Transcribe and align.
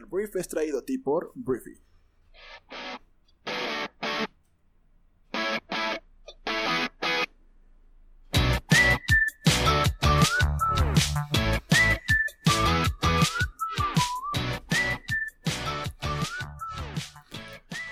El 0.00 0.06
brief 0.06 0.34
es 0.36 0.48
traído 0.48 0.78
a 0.78 0.82
ti 0.82 0.96
por 0.96 1.30
Briefy. 1.34 1.74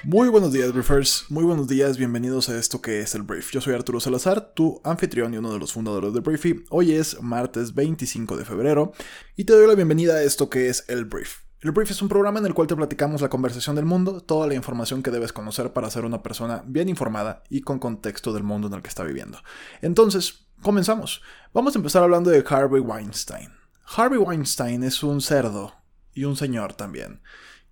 Muy 0.03 0.31
buenos 0.31 0.55
días, 0.55 0.73
Briefers. 0.73 1.27
Muy 1.29 1.45
buenos 1.45 1.69
días, 1.69 1.99
bienvenidos 1.99 2.49
a 2.49 2.59
esto 2.59 2.81
que 2.81 3.01
es 3.01 3.15
el 3.15 3.21
Brief. 3.21 3.51
Yo 3.51 3.61
soy 3.61 3.75
Arturo 3.75 4.01
Salazar, 4.01 4.55
tu 4.55 4.81
anfitrión 4.83 5.35
y 5.35 5.37
uno 5.37 5.53
de 5.53 5.59
los 5.59 5.75
fundadores 5.75 6.15
de 6.15 6.21
Briefy. 6.21 6.65
Hoy 6.71 6.93
es 6.93 7.21
martes 7.21 7.75
25 7.75 8.39
de 8.39 8.47
febrero 8.47 8.93
y 9.37 9.45
te 9.45 9.53
doy 9.53 9.67
la 9.67 9.75
bienvenida 9.75 10.15
a 10.15 10.23
esto 10.23 10.49
que 10.49 10.71
es 10.71 10.87
el 10.89 11.05
Brief. 11.05 11.48
El 11.61 11.73
Brief 11.73 11.91
es 11.91 12.03
un 12.03 12.09
programa 12.09 12.39
en 12.39 12.47
el 12.47 12.55
cual 12.55 12.69
te 12.69 12.77
platicamos 12.77 13.21
la 13.21 13.29
conversación 13.29 13.75
del 13.75 13.85
mundo, 13.85 14.21
toda 14.21 14.47
la 14.47 14.55
información 14.55 15.03
que 15.03 15.11
debes 15.11 15.33
conocer 15.33 15.73
para 15.73 15.91
ser 15.91 16.05
una 16.05 16.23
persona 16.23 16.63
bien 16.65 16.89
informada 16.89 17.43
y 17.51 17.63
con 17.63 17.81
contexto 17.81 18.33
del 18.33 18.45
mundo 18.45 18.69
en 18.69 18.75
el 18.75 18.83
que 18.83 18.89
está 18.89 19.03
viviendo. 19.03 19.39
Entonces, 19.83 20.47
comenzamos. 20.63 21.21
Vamos 21.53 21.75
a 21.75 21.81
empezar 21.81 22.05
hablando 22.05 22.31
de 22.31 22.45
Harvey 22.49 22.81
Weinstein. 22.81 23.49
Harvey 23.85 24.21
Weinstein 24.21 24.85
es 24.85 25.03
un 25.03 25.21
cerdo 25.21 25.75
y 26.15 26.27
un 26.27 26.37
señor 26.37 26.75
también, 26.75 27.23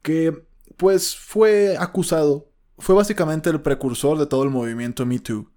que 0.03 0.47
pues 0.77 1.15
fue 1.15 1.77
acusado, 1.79 2.51
fue 2.79 2.97
básicamente 2.97 3.51
el 3.51 3.61
precursor 3.61 4.19
de 4.19 4.27
todo 4.27 4.43
el 4.43 4.51
movimiento 4.51 5.07
Me 5.07 5.21
Too, 5.21 5.53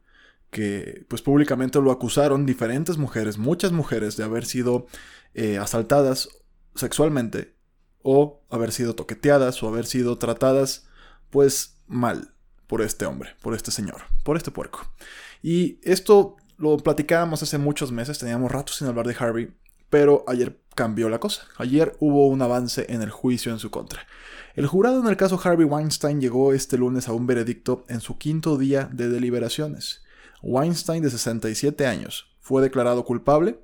que 0.51 1.03
pues 1.09 1.23
públicamente 1.23 1.81
lo 1.81 1.89
acusaron 1.89 2.45
diferentes 2.45 2.99
mujeres, 2.99 3.39
muchas 3.39 3.71
mujeres, 3.71 4.17
de 4.17 4.23
haber 4.23 4.45
sido 4.45 4.85
eh, 5.33 5.57
asaltadas 5.57 6.29
sexualmente 6.75 7.58
o 8.01 8.41
haber 8.49 8.71
sido 8.71 8.95
toqueteadas 8.95 9.61
o 9.63 9.67
haber 9.67 9.85
sido 9.85 10.17
tratadas 10.17 10.87
pues 11.29 11.77
mal 11.87 12.33
por 12.67 12.81
este 12.81 13.05
hombre, 13.05 13.35
por 13.41 13.55
este 13.55 13.71
señor, 13.71 14.01
por 14.23 14.37
este 14.37 14.51
puerco. 14.51 14.87
Y 15.41 15.79
esto 15.83 16.37
lo 16.57 16.77
platicábamos 16.77 17.41
hace 17.41 17.57
muchos 17.57 17.91
meses, 17.91 18.19
teníamos 18.19 18.51
rato 18.51 18.73
sin 18.73 18.87
hablar 18.87 19.07
de 19.07 19.15
Harvey, 19.17 19.53
pero 19.89 20.23
ayer 20.27 20.61
cambió 20.75 21.09
la 21.09 21.19
cosa. 21.19 21.43
Ayer 21.57 21.95
hubo 21.99 22.27
un 22.27 22.41
avance 22.41 22.85
en 22.89 23.01
el 23.01 23.09
juicio 23.09 23.51
en 23.51 23.59
su 23.59 23.71
contra. 23.71 24.05
El 24.55 24.67
jurado 24.67 24.99
en 24.99 25.07
el 25.07 25.17
caso 25.17 25.39
Harvey 25.43 25.65
Weinstein 25.65 26.21
llegó 26.21 26.53
este 26.53 26.77
lunes 26.77 27.07
a 27.07 27.13
un 27.13 27.27
veredicto 27.27 27.85
en 27.87 28.01
su 28.01 28.17
quinto 28.17 28.57
día 28.57 28.89
de 28.91 29.09
deliberaciones. 29.09 30.03
Weinstein, 30.41 31.03
de 31.03 31.09
67 31.09 31.85
años, 31.85 32.27
fue 32.39 32.61
declarado 32.61 33.03
culpable 33.03 33.59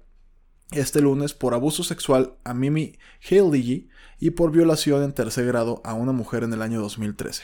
este 0.72 1.02
lunes 1.02 1.34
por 1.34 1.54
abuso 1.54 1.84
sexual 1.84 2.36
a 2.44 2.54
Mimi 2.54 2.98
Haley 3.30 3.90
y 4.20 4.30
por 4.32 4.52
violación 4.52 5.04
en 5.04 5.14
tercer 5.14 5.46
grado 5.46 5.82
a 5.84 5.94
una 5.94 6.12
mujer 6.12 6.44
en 6.44 6.54
el 6.54 6.62
año 6.62 6.82
2013. 6.82 7.44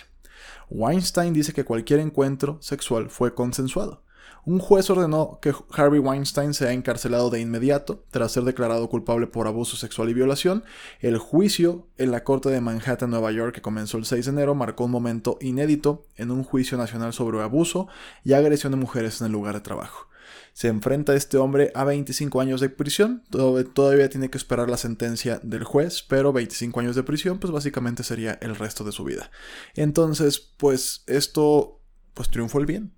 Weinstein 0.69 1.33
dice 1.33 1.53
que 1.53 1.65
cualquier 1.65 1.99
encuentro 1.99 2.57
sexual 2.61 3.09
fue 3.09 3.35
consensuado 3.35 4.03
un 4.43 4.57
juez 4.57 4.89
ordenó 4.89 5.37
que 5.39 5.53
Harvey 5.71 5.99
Weinstein 5.99 6.55
sea 6.55 6.71
encarcelado 6.71 7.29
de 7.29 7.39
inmediato 7.39 8.03
tras 8.09 8.31
ser 8.31 8.43
declarado 8.43 8.89
culpable 8.89 9.27
por 9.27 9.45
abuso 9.45 9.77
sexual 9.77 10.09
y 10.09 10.15
violación. 10.15 10.63
El 10.99 11.19
juicio 11.19 11.87
en 11.97 12.09
la 12.09 12.23
Corte 12.23 12.49
de 12.49 12.59
Manhattan, 12.59 13.11
Nueva 13.11 13.31
York, 13.31 13.53
que 13.53 13.61
comenzó 13.61 13.97
el 13.97 14.05
6 14.05 14.25
de 14.25 14.31
enero, 14.31 14.55
marcó 14.55 14.85
un 14.85 14.91
momento 14.91 15.37
inédito 15.41 16.05
en 16.15 16.31
un 16.31 16.43
juicio 16.43 16.75
nacional 16.77 17.13
sobre 17.13 17.39
abuso 17.41 17.87
y 18.23 18.33
agresión 18.33 18.71
de 18.71 18.79
mujeres 18.79 19.21
en 19.21 19.27
el 19.27 19.33
lugar 19.33 19.53
de 19.53 19.61
trabajo. 19.61 20.07
Se 20.53 20.67
enfrenta 20.67 21.15
este 21.15 21.37
hombre 21.37 21.71
a 21.75 21.83
25 21.83 22.41
años 22.41 22.61
de 22.61 22.69
prisión. 22.69 23.23
Todavía 23.29 24.09
tiene 24.09 24.29
que 24.29 24.37
esperar 24.37 24.69
la 24.69 24.77
sentencia 24.77 25.39
del 25.43 25.63
juez, 25.63 26.03
pero 26.03 26.33
25 26.33 26.79
años 26.79 26.95
de 26.95 27.03
prisión, 27.03 27.39
pues 27.39 27.51
básicamente 27.51 28.03
sería 28.03 28.37
el 28.41 28.55
resto 28.55 28.83
de 28.83 28.91
su 28.91 29.03
vida. 29.03 29.31
Entonces, 29.75 30.39
pues 30.39 31.03
esto, 31.07 31.81
pues 32.13 32.29
triunfó 32.29 32.59
el 32.59 32.65
bien 32.65 32.93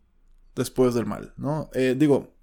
después 0.55 0.93
del 0.93 1.05
mal, 1.05 1.33
¿no? 1.37 1.69
Eh, 1.73 1.95
digo, 1.97 2.33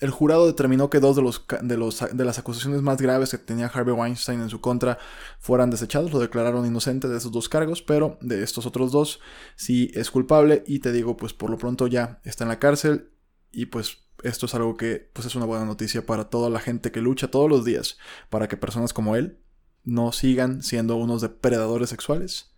el 0.00 0.10
jurado 0.10 0.46
determinó 0.46 0.90
que 0.90 1.00
dos 1.00 1.16
de, 1.16 1.22
los, 1.22 1.46
de, 1.62 1.76
los, 1.76 2.04
de 2.12 2.24
las 2.24 2.38
acusaciones 2.38 2.82
más 2.82 3.00
graves 3.00 3.30
que 3.30 3.38
tenía 3.38 3.66
Harvey 3.66 3.94
Weinstein 3.94 4.40
en 4.42 4.50
su 4.50 4.60
contra 4.60 4.98
fueran 5.38 5.70
desechados, 5.70 6.12
lo 6.12 6.18
declararon 6.18 6.66
inocente 6.66 7.08
de 7.08 7.16
esos 7.16 7.32
dos 7.32 7.48
cargos, 7.48 7.80
pero 7.80 8.18
de 8.20 8.42
estos 8.42 8.66
otros 8.66 8.92
dos 8.92 9.20
sí 9.56 9.90
es 9.94 10.10
culpable 10.10 10.64
y 10.66 10.80
te 10.80 10.92
digo, 10.92 11.16
pues 11.16 11.32
por 11.32 11.48
lo 11.48 11.58
pronto 11.58 11.86
ya 11.86 12.20
está 12.24 12.44
en 12.44 12.48
la 12.48 12.58
cárcel 12.58 13.12
y 13.52 13.66
pues 13.66 14.03
esto 14.24 14.46
es 14.46 14.54
algo 14.54 14.76
que 14.76 15.10
pues 15.12 15.26
es 15.26 15.34
una 15.34 15.46
buena 15.46 15.64
noticia 15.64 16.06
para 16.06 16.30
toda 16.30 16.50
la 16.50 16.60
gente 16.60 16.90
que 16.90 17.00
lucha 17.00 17.30
todos 17.30 17.48
los 17.48 17.64
días 17.64 17.98
para 18.30 18.48
que 18.48 18.56
personas 18.56 18.92
como 18.92 19.16
él 19.16 19.38
no 19.84 20.12
sigan 20.12 20.62
siendo 20.62 20.96
unos 20.96 21.20
depredadores 21.20 21.90
sexuales 21.90 22.54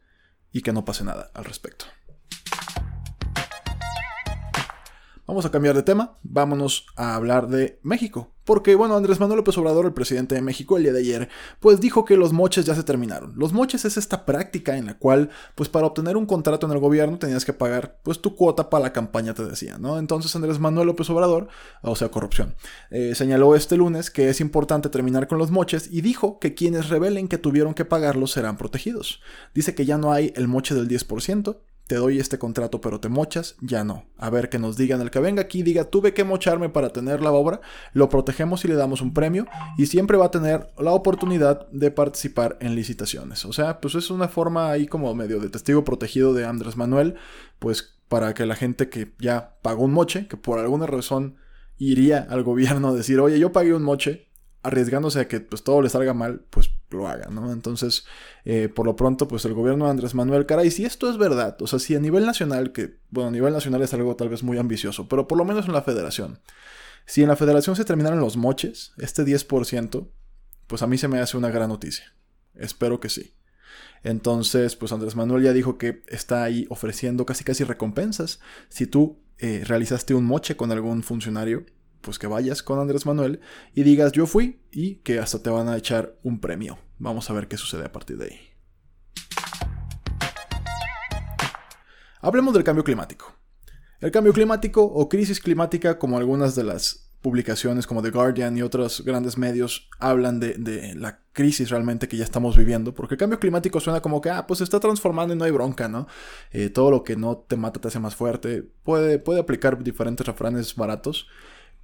y 0.52 0.62
que 0.62 0.72
no 0.72 0.84
pase 0.84 1.04
nada 1.04 1.30
al 1.34 1.44
respecto. 1.44 1.86
Vamos 5.26 5.44
a 5.44 5.50
cambiar 5.50 5.74
de 5.74 5.82
tema, 5.82 6.18
vámonos 6.22 6.86
a 6.94 7.16
hablar 7.16 7.48
de 7.48 7.80
México. 7.82 8.32
Porque, 8.44 8.76
bueno, 8.76 8.94
Andrés 8.94 9.18
Manuel 9.18 9.38
López 9.38 9.58
Obrador, 9.58 9.86
el 9.86 9.92
presidente 9.92 10.36
de 10.36 10.40
México, 10.40 10.76
el 10.76 10.84
día 10.84 10.92
de 10.92 11.00
ayer, 11.00 11.28
pues 11.58 11.80
dijo 11.80 12.04
que 12.04 12.16
los 12.16 12.32
moches 12.32 12.64
ya 12.64 12.76
se 12.76 12.84
terminaron. 12.84 13.32
Los 13.36 13.52
moches 13.52 13.84
es 13.84 13.96
esta 13.96 14.24
práctica 14.24 14.76
en 14.76 14.86
la 14.86 14.98
cual, 14.98 15.30
pues 15.56 15.68
para 15.68 15.86
obtener 15.86 16.16
un 16.16 16.26
contrato 16.26 16.66
en 16.66 16.72
el 16.72 16.78
gobierno 16.78 17.18
tenías 17.18 17.44
que 17.44 17.52
pagar, 17.52 17.98
pues 18.04 18.20
tu 18.20 18.36
cuota 18.36 18.70
para 18.70 18.84
la 18.84 18.92
campaña, 18.92 19.34
te 19.34 19.44
decía, 19.44 19.78
¿no? 19.78 19.98
Entonces 19.98 20.36
Andrés 20.36 20.60
Manuel 20.60 20.86
López 20.86 21.10
Obrador, 21.10 21.48
o 21.82 21.96
sea, 21.96 22.08
corrupción, 22.08 22.54
eh, 22.90 23.16
señaló 23.16 23.56
este 23.56 23.76
lunes 23.76 24.12
que 24.12 24.28
es 24.28 24.40
importante 24.40 24.90
terminar 24.90 25.26
con 25.26 25.38
los 25.38 25.50
moches 25.50 25.88
y 25.90 26.02
dijo 26.02 26.38
que 26.38 26.54
quienes 26.54 26.88
revelen 26.88 27.26
que 27.26 27.38
tuvieron 27.38 27.74
que 27.74 27.84
pagarlos 27.84 28.30
serán 28.30 28.58
protegidos. 28.58 29.20
Dice 29.54 29.74
que 29.74 29.86
ya 29.86 29.98
no 29.98 30.12
hay 30.12 30.32
el 30.36 30.46
moche 30.46 30.76
del 30.76 30.86
10%, 30.86 31.56
te 31.86 31.96
doy 31.96 32.18
este 32.18 32.38
contrato 32.38 32.80
pero 32.80 33.00
te 33.00 33.08
mochas, 33.08 33.56
ya 33.60 33.84
no. 33.84 34.06
A 34.18 34.30
ver 34.30 34.48
que 34.48 34.58
nos 34.58 34.76
digan, 34.76 35.00
el 35.00 35.10
que 35.10 35.20
venga 35.20 35.42
aquí 35.42 35.62
diga, 35.62 35.84
tuve 35.84 36.14
que 36.14 36.24
mocharme 36.24 36.68
para 36.68 36.90
tener 36.90 37.20
la 37.20 37.32
obra, 37.32 37.60
lo 37.92 38.08
protegemos 38.08 38.64
y 38.64 38.68
le 38.68 38.74
damos 38.74 39.00
un 39.00 39.14
premio 39.14 39.46
y 39.78 39.86
siempre 39.86 40.16
va 40.16 40.26
a 40.26 40.30
tener 40.30 40.68
la 40.78 40.92
oportunidad 40.92 41.68
de 41.70 41.90
participar 41.90 42.56
en 42.60 42.74
licitaciones. 42.74 43.44
O 43.44 43.52
sea, 43.52 43.80
pues 43.80 43.94
es 43.94 44.10
una 44.10 44.28
forma 44.28 44.70
ahí 44.70 44.86
como 44.86 45.14
medio 45.14 45.40
de 45.40 45.48
testigo 45.48 45.84
protegido 45.84 46.34
de 46.34 46.44
Andrés 46.44 46.76
Manuel, 46.76 47.14
pues 47.58 47.96
para 48.08 48.34
que 48.34 48.46
la 48.46 48.54
gente 48.54 48.88
que 48.88 49.12
ya 49.18 49.56
pagó 49.62 49.84
un 49.84 49.92
moche, 49.92 50.28
que 50.28 50.36
por 50.36 50.58
alguna 50.58 50.86
razón 50.86 51.36
iría 51.78 52.26
al 52.30 52.42
gobierno 52.42 52.88
a 52.88 52.94
decir, 52.94 53.20
oye, 53.20 53.38
yo 53.38 53.52
pagué 53.52 53.74
un 53.74 53.82
moche, 53.82 54.25
arriesgándose 54.66 55.20
a 55.20 55.28
que 55.28 55.40
pues 55.40 55.62
todo 55.62 55.82
le 55.82 55.88
salga 55.88 56.14
mal, 56.14 56.44
pues 56.50 56.70
lo 56.90 57.08
haga, 57.08 57.28
¿no? 57.30 57.52
Entonces, 57.52 58.04
eh, 58.44 58.68
por 58.68 58.86
lo 58.86 58.96
pronto, 58.96 59.28
pues 59.28 59.44
el 59.44 59.54
gobierno 59.54 59.86
de 59.86 59.92
Andrés 59.92 60.14
Manuel, 60.14 60.46
caray, 60.46 60.70
si 60.70 60.84
esto 60.84 61.10
es 61.10 61.18
verdad, 61.18 61.56
o 61.60 61.66
sea, 61.66 61.78
si 61.78 61.94
a 61.94 62.00
nivel 62.00 62.26
nacional, 62.26 62.72
que, 62.72 62.98
bueno, 63.10 63.28
a 63.28 63.32
nivel 63.32 63.52
nacional 63.52 63.82
es 63.82 63.94
algo 63.94 64.16
tal 64.16 64.28
vez 64.28 64.42
muy 64.42 64.58
ambicioso, 64.58 65.08
pero 65.08 65.26
por 65.28 65.38
lo 65.38 65.44
menos 65.44 65.66
en 65.66 65.72
la 65.72 65.82
federación, 65.82 66.40
si 67.06 67.22
en 67.22 67.28
la 67.28 67.36
federación 67.36 67.76
se 67.76 67.84
terminaran 67.84 68.20
los 68.20 68.36
moches, 68.36 68.92
este 68.98 69.24
10%, 69.24 70.08
pues 70.66 70.82
a 70.82 70.86
mí 70.86 70.98
se 70.98 71.08
me 71.08 71.20
hace 71.20 71.36
una 71.36 71.50
gran 71.50 71.68
noticia. 71.68 72.12
Espero 72.54 73.00
que 73.00 73.08
sí. 73.08 73.34
Entonces, 74.02 74.76
pues 74.76 74.92
Andrés 74.92 75.16
Manuel 75.16 75.44
ya 75.44 75.52
dijo 75.52 75.78
que 75.78 76.02
está 76.08 76.42
ahí 76.42 76.66
ofreciendo 76.68 77.26
casi 77.26 77.44
casi 77.44 77.64
recompensas. 77.64 78.40
Si 78.68 78.86
tú 78.86 79.20
eh, 79.38 79.62
realizaste 79.64 80.14
un 80.14 80.24
moche 80.24 80.56
con 80.56 80.72
algún 80.72 81.02
funcionario, 81.02 81.66
pues 82.06 82.20
que 82.20 82.28
vayas 82.28 82.62
con 82.62 82.78
Andrés 82.78 83.04
Manuel 83.04 83.40
y 83.74 83.82
digas 83.82 84.12
yo 84.12 84.26
fui 84.26 84.62
y 84.70 84.96
que 85.00 85.18
hasta 85.18 85.42
te 85.42 85.50
van 85.50 85.68
a 85.68 85.76
echar 85.76 86.16
un 86.22 86.40
premio. 86.40 86.78
Vamos 86.98 87.28
a 87.28 87.32
ver 87.32 87.48
qué 87.48 87.56
sucede 87.56 87.84
a 87.84 87.90
partir 87.90 88.16
de 88.16 88.26
ahí. 88.26 88.40
Hablemos 92.20 92.54
del 92.54 92.62
cambio 92.62 92.84
climático. 92.84 93.34
El 94.00 94.12
cambio 94.12 94.32
climático 94.32 94.84
o 94.84 95.08
crisis 95.08 95.40
climática, 95.40 95.98
como 95.98 96.16
algunas 96.16 96.54
de 96.54 96.62
las 96.62 97.10
publicaciones 97.22 97.88
como 97.88 98.02
The 98.02 98.10
Guardian 98.10 98.56
y 98.56 98.62
otros 98.62 99.02
grandes 99.04 99.36
medios 99.36 99.88
hablan 99.98 100.38
de, 100.38 100.94
la 100.94 101.18
crisis 101.32 101.70
realmente 101.70 102.06
que 102.06 102.16
ya 102.16 102.22
estamos 102.22 102.56
viviendo, 102.56 102.94
porque 102.94 103.14
el 103.14 103.18
cambio 103.18 103.40
climático 103.40 103.80
suena 103.80 104.00
como 104.00 104.20
que, 104.20 104.30
ah, 104.30 104.46
pues 104.46 104.58
se 104.58 104.64
está 104.64 104.78
transformando 104.78 105.34
y 105.34 105.36
no 105.36 105.44
hay 105.44 105.50
bronca, 105.50 105.88
¿no? 105.88 106.06
Eh, 106.52 106.68
todo 106.68 106.92
lo 106.92 107.02
que 107.02 107.16
no 107.16 107.38
te 107.38 107.56
mata 107.56 107.80
te 107.80 107.88
hace 107.88 107.98
más 107.98 108.14
fuerte. 108.14 108.62
Puede, 108.84 109.18
puede 109.18 109.40
aplicar 109.40 109.82
diferentes 109.82 110.24
refranes 110.24 110.76
baratos, 110.76 111.26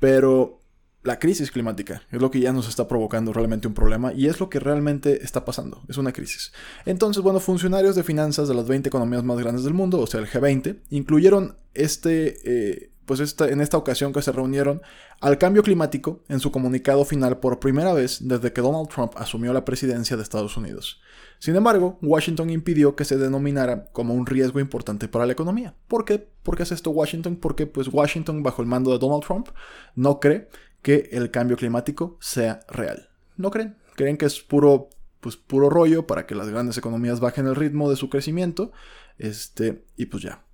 pero 0.02 0.58
la 1.04 1.20
crisis 1.20 1.52
climática 1.52 2.02
es 2.10 2.20
lo 2.20 2.28
que 2.32 2.40
ya 2.40 2.52
nos 2.52 2.68
está 2.68 2.88
provocando 2.88 3.32
realmente 3.32 3.68
un 3.68 3.74
problema 3.74 4.12
y 4.12 4.26
es 4.26 4.40
lo 4.40 4.50
que 4.50 4.58
realmente 4.58 5.22
está 5.22 5.44
pasando, 5.44 5.80
es 5.88 5.96
una 5.96 6.12
crisis. 6.12 6.52
Entonces, 6.84 7.22
bueno, 7.22 7.38
funcionarios 7.38 7.94
de 7.94 8.02
finanzas 8.02 8.48
de 8.48 8.54
las 8.54 8.66
20 8.66 8.88
economías 8.88 9.22
más 9.22 9.38
grandes 9.38 9.62
del 9.62 9.74
mundo, 9.74 10.00
o 10.00 10.08
sea, 10.08 10.18
el 10.18 10.26
G20, 10.26 10.80
incluyeron 10.90 11.54
este, 11.72 12.34
eh, 12.44 12.91
pues 13.06 13.40
en 13.40 13.60
esta 13.60 13.76
ocasión 13.76 14.12
que 14.12 14.22
se 14.22 14.32
reunieron 14.32 14.82
al 15.20 15.38
cambio 15.38 15.62
climático 15.62 16.22
en 16.28 16.40
su 16.40 16.52
comunicado 16.52 17.04
final 17.04 17.38
por 17.38 17.58
primera 17.58 17.92
vez 17.92 18.26
desde 18.26 18.52
que 18.52 18.60
Donald 18.60 18.88
Trump 18.88 19.12
asumió 19.16 19.52
la 19.52 19.64
presidencia 19.64 20.16
de 20.16 20.22
Estados 20.22 20.56
Unidos. 20.56 21.00
Sin 21.38 21.56
embargo, 21.56 21.98
Washington 22.02 22.50
impidió 22.50 22.94
que 22.94 23.04
se 23.04 23.18
denominara 23.18 23.90
como 23.92 24.14
un 24.14 24.26
riesgo 24.26 24.60
importante 24.60 25.08
para 25.08 25.26
la 25.26 25.32
economía. 25.32 25.74
¿Por 25.88 26.04
qué? 26.04 26.18
¿Por 26.42 26.56
qué 26.56 26.62
hace 26.62 26.74
esto 26.74 26.90
Washington? 26.90 27.36
Porque 27.36 27.66
pues 27.66 27.88
Washington, 27.88 28.42
bajo 28.42 28.62
el 28.62 28.68
mando 28.68 28.92
de 28.92 28.98
Donald 28.98 29.24
Trump, 29.24 29.48
no 29.96 30.20
cree 30.20 30.48
que 30.82 31.08
el 31.12 31.30
cambio 31.30 31.56
climático 31.56 32.16
sea 32.20 32.60
real. 32.68 33.08
No 33.36 33.50
creen. 33.50 33.76
Creen 33.96 34.16
que 34.16 34.26
es 34.26 34.40
puro 34.40 34.88
pues 35.20 35.36
puro 35.36 35.70
rollo 35.70 36.06
para 36.06 36.26
que 36.26 36.34
las 36.34 36.48
grandes 36.48 36.76
economías 36.78 37.20
bajen 37.20 37.46
el 37.46 37.54
ritmo 37.54 37.88
de 37.88 37.96
su 37.96 38.10
crecimiento. 38.10 38.72
Este, 39.18 39.84
y 39.96 40.06
pues 40.06 40.22
ya. 40.22 40.44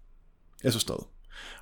Eso 0.61 0.79
es 0.79 0.85
todo. 0.85 1.11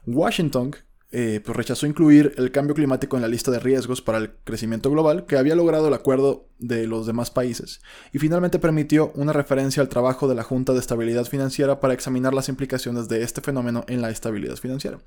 Washington 0.07 0.75
eh, 1.19 1.41
pues 1.43 1.57
rechazó 1.57 1.87
incluir 1.87 2.35
el 2.37 2.53
cambio 2.53 2.75
climático 2.75 3.17
en 3.17 3.23
la 3.23 3.29
lista 3.29 3.51
de 3.51 3.59
riesgos 3.59 4.03
para 4.03 4.19
el 4.19 4.33
crecimiento 4.45 4.91
global 4.91 5.25
que 5.25 5.39
había 5.39 5.57
logrado 5.57 5.89
el 5.89 5.95
acuerdo 5.95 6.51
de 6.59 6.87
los 6.87 7.07
demás 7.07 7.31
países, 7.31 7.81
y 8.13 8.19
finalmente 8.19 8.59
permitió 8.59 9.13
una 9.15 9.33
referencia 9.33 9.83
al 9.83 9.89
trabajo 9.89 10.27
de 10.27 10.35
la 10.35 10.43
Junta 10.43 10.73
de 10.73 10.79
Estabilidad 10.79 11.27
Financiera 11.27 11.81
para 11.81 11.93
examinar 11.93 12.33
las 12.33 12.49
implicaciones 12.49 13.09
de 13.09 13.23
este 13.23 13.41
fenómeno 13.41 13.85
en 13.89 14.01
la 14.01 14.11
estabilidad 14.11 14.57
financiera. 14.57 14.99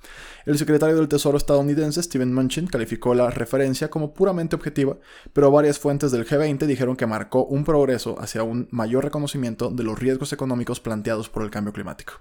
El 0.46 0.58
secretario 0.58 0.96
del 0.96 1.08
Tesoro 1.08 1.38
estadounidense, 1.38 2.02
Steven 2.04 2.34
Mnuchin, 2.34 2.68
calificó 2.68 3.14
la 3.14 3.30
referencia 3.30 3.90
como 3.90 4.14
puramente 4.14 4.56
objetiva, 4.56 4.98
pero 5.34 5.52
varias 5.52 5.80
fuentes 5.80 6.12
del 6.12 6.28
G20 6.28 6.66
dijeron 6.66 6.96
que 6.96 7.08
marcó 7.08 7.46
un 7.46 7.64
progreso 7.64 8.20
hacia 8.20 8.44
un 8.44 8.68
mayor 8.72 9.04
reconocimiento 9.04 9.70
de 9.70 9.84
los 9.84 9.98
riesgos 9.98 10.34
económicos 10.34 10.80
planteados 10.80 11.30
por 11.30 11.44
el 11.44 11.50
cambio 11.50 11.74
climático. 11.74 12.14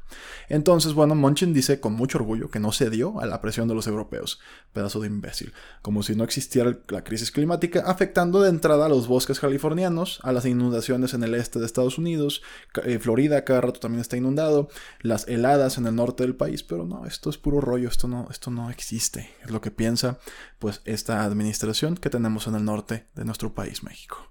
Entonces, 0.48 0.94
bueno, 0.94 1.14
Mnuchin 1.14 1.52
dice 1.52 1.80
con 1.80 1.94
mucho 1.94 2.18
orgullo 2.18 2.50
que 2.50 2.60
no 2.60 2.72
cedió 2.72 3.20
a 3.20 3.26
la 3.26 3.40
presión 3.40 3.68
de 3.68 3.77
los 3.78 3.86
europeos, 3.86 4.40
pedazo 4.72 5.00
de 5.00 5.06
imbécil, 5.06 5.52
como 5.80 6.02
si 6.02 6.14
no 6.14 6.24
existiera 6.24 6.78
la 6.88 7.04
crisis 7.04 7.30
climática 7.30 7.82
afectando 7.86 8.42
de 8.42 8.50
entrada 8.50 8.86
a 8.86 8.88
los 8.88 9.08
bosques 9.08 9.40
californianos, 9.40 10.20
a 10.22 10.32
las 10.32 10.44
inundaciones 10.44 11.14
en 11.14 11.22
el 11.22 11.34
este 11.34 11.58
de 11.58 11.66
Estados 11.66 11.96
Unidos, 11.96 12.42
eh, 12.84 12.98
Florida 12.98 13.44
cada 13.44 13.62
rato 13.62 13.80
también 13.80 14.00
está 14.00 14.16
inundado, 14.16 14.68
las 15.00 15.26
heladas 15.28 15.78
en 15.78 15.86
el 15.86 15.94
norte 15.94 16.24
del 16.24 16.36
país, 16.36 16.62
pero 16.62 16.84
no, 16.84 17.06
esto 17.06 17.30
es 17.30 17.38
puro 17.38 17.60
rollo, 17.60 17.88
esto 17.88 18.08
no, 18.08 18.28
esto 18.30 18.50
no 18.50 18.70
existe, 18.70 19.30
es 19.42 19.50
lo 19.50 19.60
que 19.60 19.70
piensa 19.70 20.18
pues 20.58 20.82
esta 20.84 21.24
administración 21.24 21.96
que 21.96 22.10
tenemos 22.10 22.46
en 22.46 22.56
el 22.56 22.64
norte 22.64 23.06
de 23.14 23.24
nuestro 23.24 23.54
país, 23.54 23.82
México. 23.82 24.30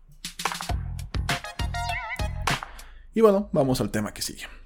Y 3.14 3.22
bueno, 3.22 3.50
vamos 3.52 3.82
al 3.82 3.90
tema 3.90 4.14
que 4.14 4.22
sigue. 4.22 4.57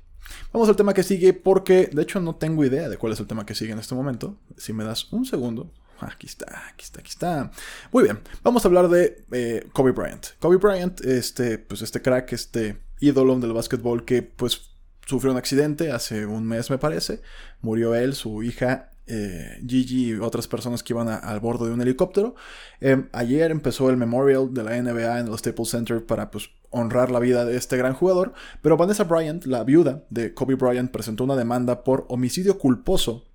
Vamos 0.53 0.67
al 0.69 0.75
tema 0.75 0.93
que 0.93 1.03
sigue 1.03 1.33
porque 1.33 1.89
de 1.91 2.01
hecho 2.01 2.19
no 2.19 2.35
tengo 2.35 2.65
idea 2.65 2.89
de 2.89 2.97
cuál 2.97 3.13
es 3.13 3.19
el 3.19 3.27
tema 3.27 3.45
que 3.45 3.55
sigue 3.55 3.71
en 3.71 3.79
este 3.79 3.95
momento. 3.95 4.37
Si 4.57 4.73
me 4.73 4.83
das 4.83 5.11
un 5.11 5.25
segundo, 5.25 5.71
Aquí 6.01 6.25
está, 6.25 6.63
aquí 6.69 6.83
está, 6.83 6.99
aquí 6.99 7.09
está. 7.09 7.51
Muy 7.91 8.03
bien, 8.03 8.19
vamos 8.43 8.65
a 8.65 8.67
hablar 8.67 8.89
de 8.89 9.23
eh, 9.31 9.67
Kobe 9.71 9.91
Bryant. 9.91 10.29
Kobe 10.39 10.57
Bryant, 10.57 10.99
este, 11.01 11.59
pues 11.59 11.83
este 11.83 12.01
crack, 12.01 12.33
este 12.33 12.81
ídolo 12.99 13.37
del 13.39 13.53
básquetbol 13.53 14.03
que 14.03 14.23
pues 14.23 14.71
sufrió 15.05 15.31
un 15.31 15.37
accidente 15.37 15.91
hace 15.91 16.25
un 16.25 16.45
mes 16.45 16.69
me 16.69 16.77
parece. 16.77 17.21
Murió 17.61 17.93
él, 17.93 18.15
su 18.15 18.41
hija 18.41 18.93
eh, 19.07 19.59
Gigi 19.67 20.09
y 20.09 20.13
otras 20.13 20.47
personas 20.47 20.83
que 20.83 20.93
iban 20.93 21.09
al 21.09 21.39
bordo 21.39 21.65
de 21.65 21.73
un 21.73 21.81
helicóptero. 21.81 22.35
Em, 22.79 23.07
ayer 23.11 23.51
empezó 23.51 23.89
el 23.89 23.97
memorial 23.97 24.53
de 24.53 24.63
la 24.63 24.81
NBA 24.81 25.19
en 25.19 25.27
el 25.27 25.37
Staples 25.37 25.69
Center 25.69 26.05
para 26.05 26.31
pues, 26.31 26.49
honrar 26.71 27.11
la 27.11 27.19
vida 27.19 27.45
de 27.45 27.55
este 27.55 27.77
gran 27.77 27.93
jugador, 27.93 28.33
pero 28.61 28.77
Vanessa 28.77 29.03
Bryant, 29.03 29.45
la 29.45 29.63
viuda 29.63 30.03
de 30.09 30.33
Kobe 30.33 30.55
Bryant, 30.55 30.91
presentó 30.91 31.23
una 31.23 31.35
demanda 31.35 31.83
por 31.83 32.05
homicidio 32.09 32.57
culposo 32.57 33.25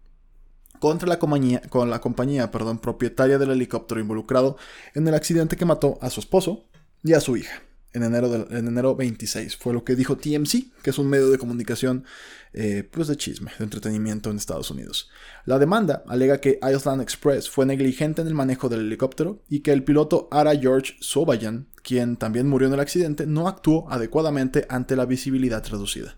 contra 0.80 1.08
la 1.08 1.18
compañía, 1.18 1.62
con 1.68 1.88
la 1.88 2.00
compañía 2.00 2.50
perdón, 2.50 2.78
propietaria 2.78 3.38
del 3.38 3.52
helicóptero 3.52 4.00
involucrado 4.00 4.56
en 4.94 5.06
el 5.06 5.14
accidente 5.14 5.56
que 5.56 5.64
mató 5.64 5.98
a 6.00 6.10
su 6.10 6.20
esposo 6.20 6.64
y 7.02 7.12
a 7.12 7.20
su 7.20 7.36
hija 7.36 7.62
en 7.96 8.02
enero, 8.02 8.46
en 8.50 8.68
enero 8.68 8.94
26. 8.94 9.56
Fue 9.56 9.72
lo 9.72 9.82
que 9.82 9.96
dijo 9.96 10.16
TMC, 10.16 10.82
que 10.82 10.90
es 10.90 10.98
un 10.98 11.08
medio 11.08 11.30
de 11.30 11.38
comunicación 11.38 12.04
eh, 12.52 12.86
pues 12.90 13.08
de 13.08 13.16
chisme, 13.16 13.50
de 13.58 13.64
entretenimiento 13.64 14.30
en 14.30 14.36
Estados 14.36 14.70
Unidos. 14.70 15.08
La 15.46 15.58
demanda 15.58 16.04
alega 16.06 16.40
que 16.40 16.60
Island 16.62 17.00
Express 17.00 17.48
fue 17.48 17.64
negligente 17.64 18.20
en 18.20 18.28
el 18.28 18.34
manejo 18.34 18.68
del 18.68 18.80
helicóptero 18.80 19.42
y 19.48 19.60
que 19.60 19.72
el 19.72 19.82
piloto 19.82 20.28
Ara 20.30 20.54
George 20.54 20.94
Sobayan, 21.00 21.68
quien 21.86 22.16
también 22.16 22.48
murió 22.48 22.66
en 22.66 22.74
el 22.74 22.80
accidente, 22.80 23.26
no 23.26 23.46
actuó 23.46 23.88
adecuadamente 23.88 24.66
ante 24.68 24.96
la 24.96 25.06
visibilidad 25.06 25.64
reducida. 25.70 26.16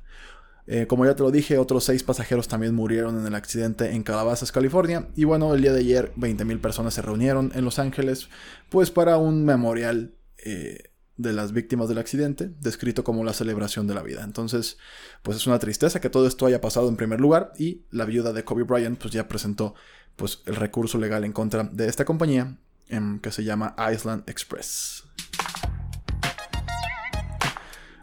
Eh, 0.67 0.87
como 0.87 1.05
ya 1.05 1.15
te 1.15 1.23
lo 1.23 1.31
dije, 1.31 1.59
otros 1.59 1.85
seis 1.85 2.03
pasajeros 2.03 2.49
también 2.49 2.75
murieron 2.75 3.21
en 3.21 3.27
el 3.27 3.35
accidente 3.35 3.91
en 3.91 4.03
Calabasas, 4.03 4.51
California. 4.51 5.09
Y 5.15 5.25
bueno, 5.25 5.55
el 5.55 5.61
día 5.61 5.75
de 5.75 5.81
ayer 5.81 6.15
20.000 6.17 6.63
personas 6.63 6.95
se 6.95 7.03
reunieron 7.03 7.53
en 7.55 7.67
Los 7.67 7.79
Ángeles, 7.79 8.31
pues 8.71 8.91
para 8.91 9.19
un 9.19 9.45
memorial 9.45 10.15
eh, 10.39 10.85
de 11.19 11.35
las 11.35 11.53
víctimas 11.53 11.91
del 11.91 11.99
accidente, 11.99 12.51
descrito 12.61 13.05
como 13.05 13.23
la 13.23 13.35
celebración 13.35 13.87
de 13.87 13.95
la 13.95 14.03
vida. 14.03 14.25
Entonces, 14.25 14.79
pues 15.23 15.37
es 15.37 15.47
una 15.47 15.59
tristeza 15.59 16.01
que 16.01 16.09
todo 16.09 16.27
esto 16.27 16.47
haya 16.47 16.63
pasado 16.63 16.89
en 16.89 16.97
primer 16.97 17.21
lugar 17.21 17.53
y 17.59 17.83
la 17.91 18.07
viuda 18.07 18.33
de 18.33 18.43
Kobe 18.43 18.63
Bryant 18.63 18.99
pues 18.99 19.13
ya 19.13 19.29
presentó 19.29 19.75
pues 20.17 20.41
el 20.47 20.57
recurso 20.57 20.97
legal 20.97 21.25
en 21.25 21.33
contra 21.33 21.65
de 21.65 21.89
esta 21.89 22.07
compañía 22.07 22.57
em, 22.89 23.21
que 23.21 23.33
se 23.33 23.45
llama 23.45 23.77
Island 23.93 24.25
Express. 24.27 25.08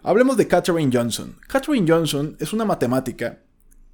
Hablemos 0.08 0.38
de 0.38 0.48
Katherine 0.48 0.92
Johnson. 0.96 1.36
Katherine 1.48 1.92
Johnson 1.92 2.38
es 2.40 2.54
una 2.54 2.64
matemática 2.64 3.40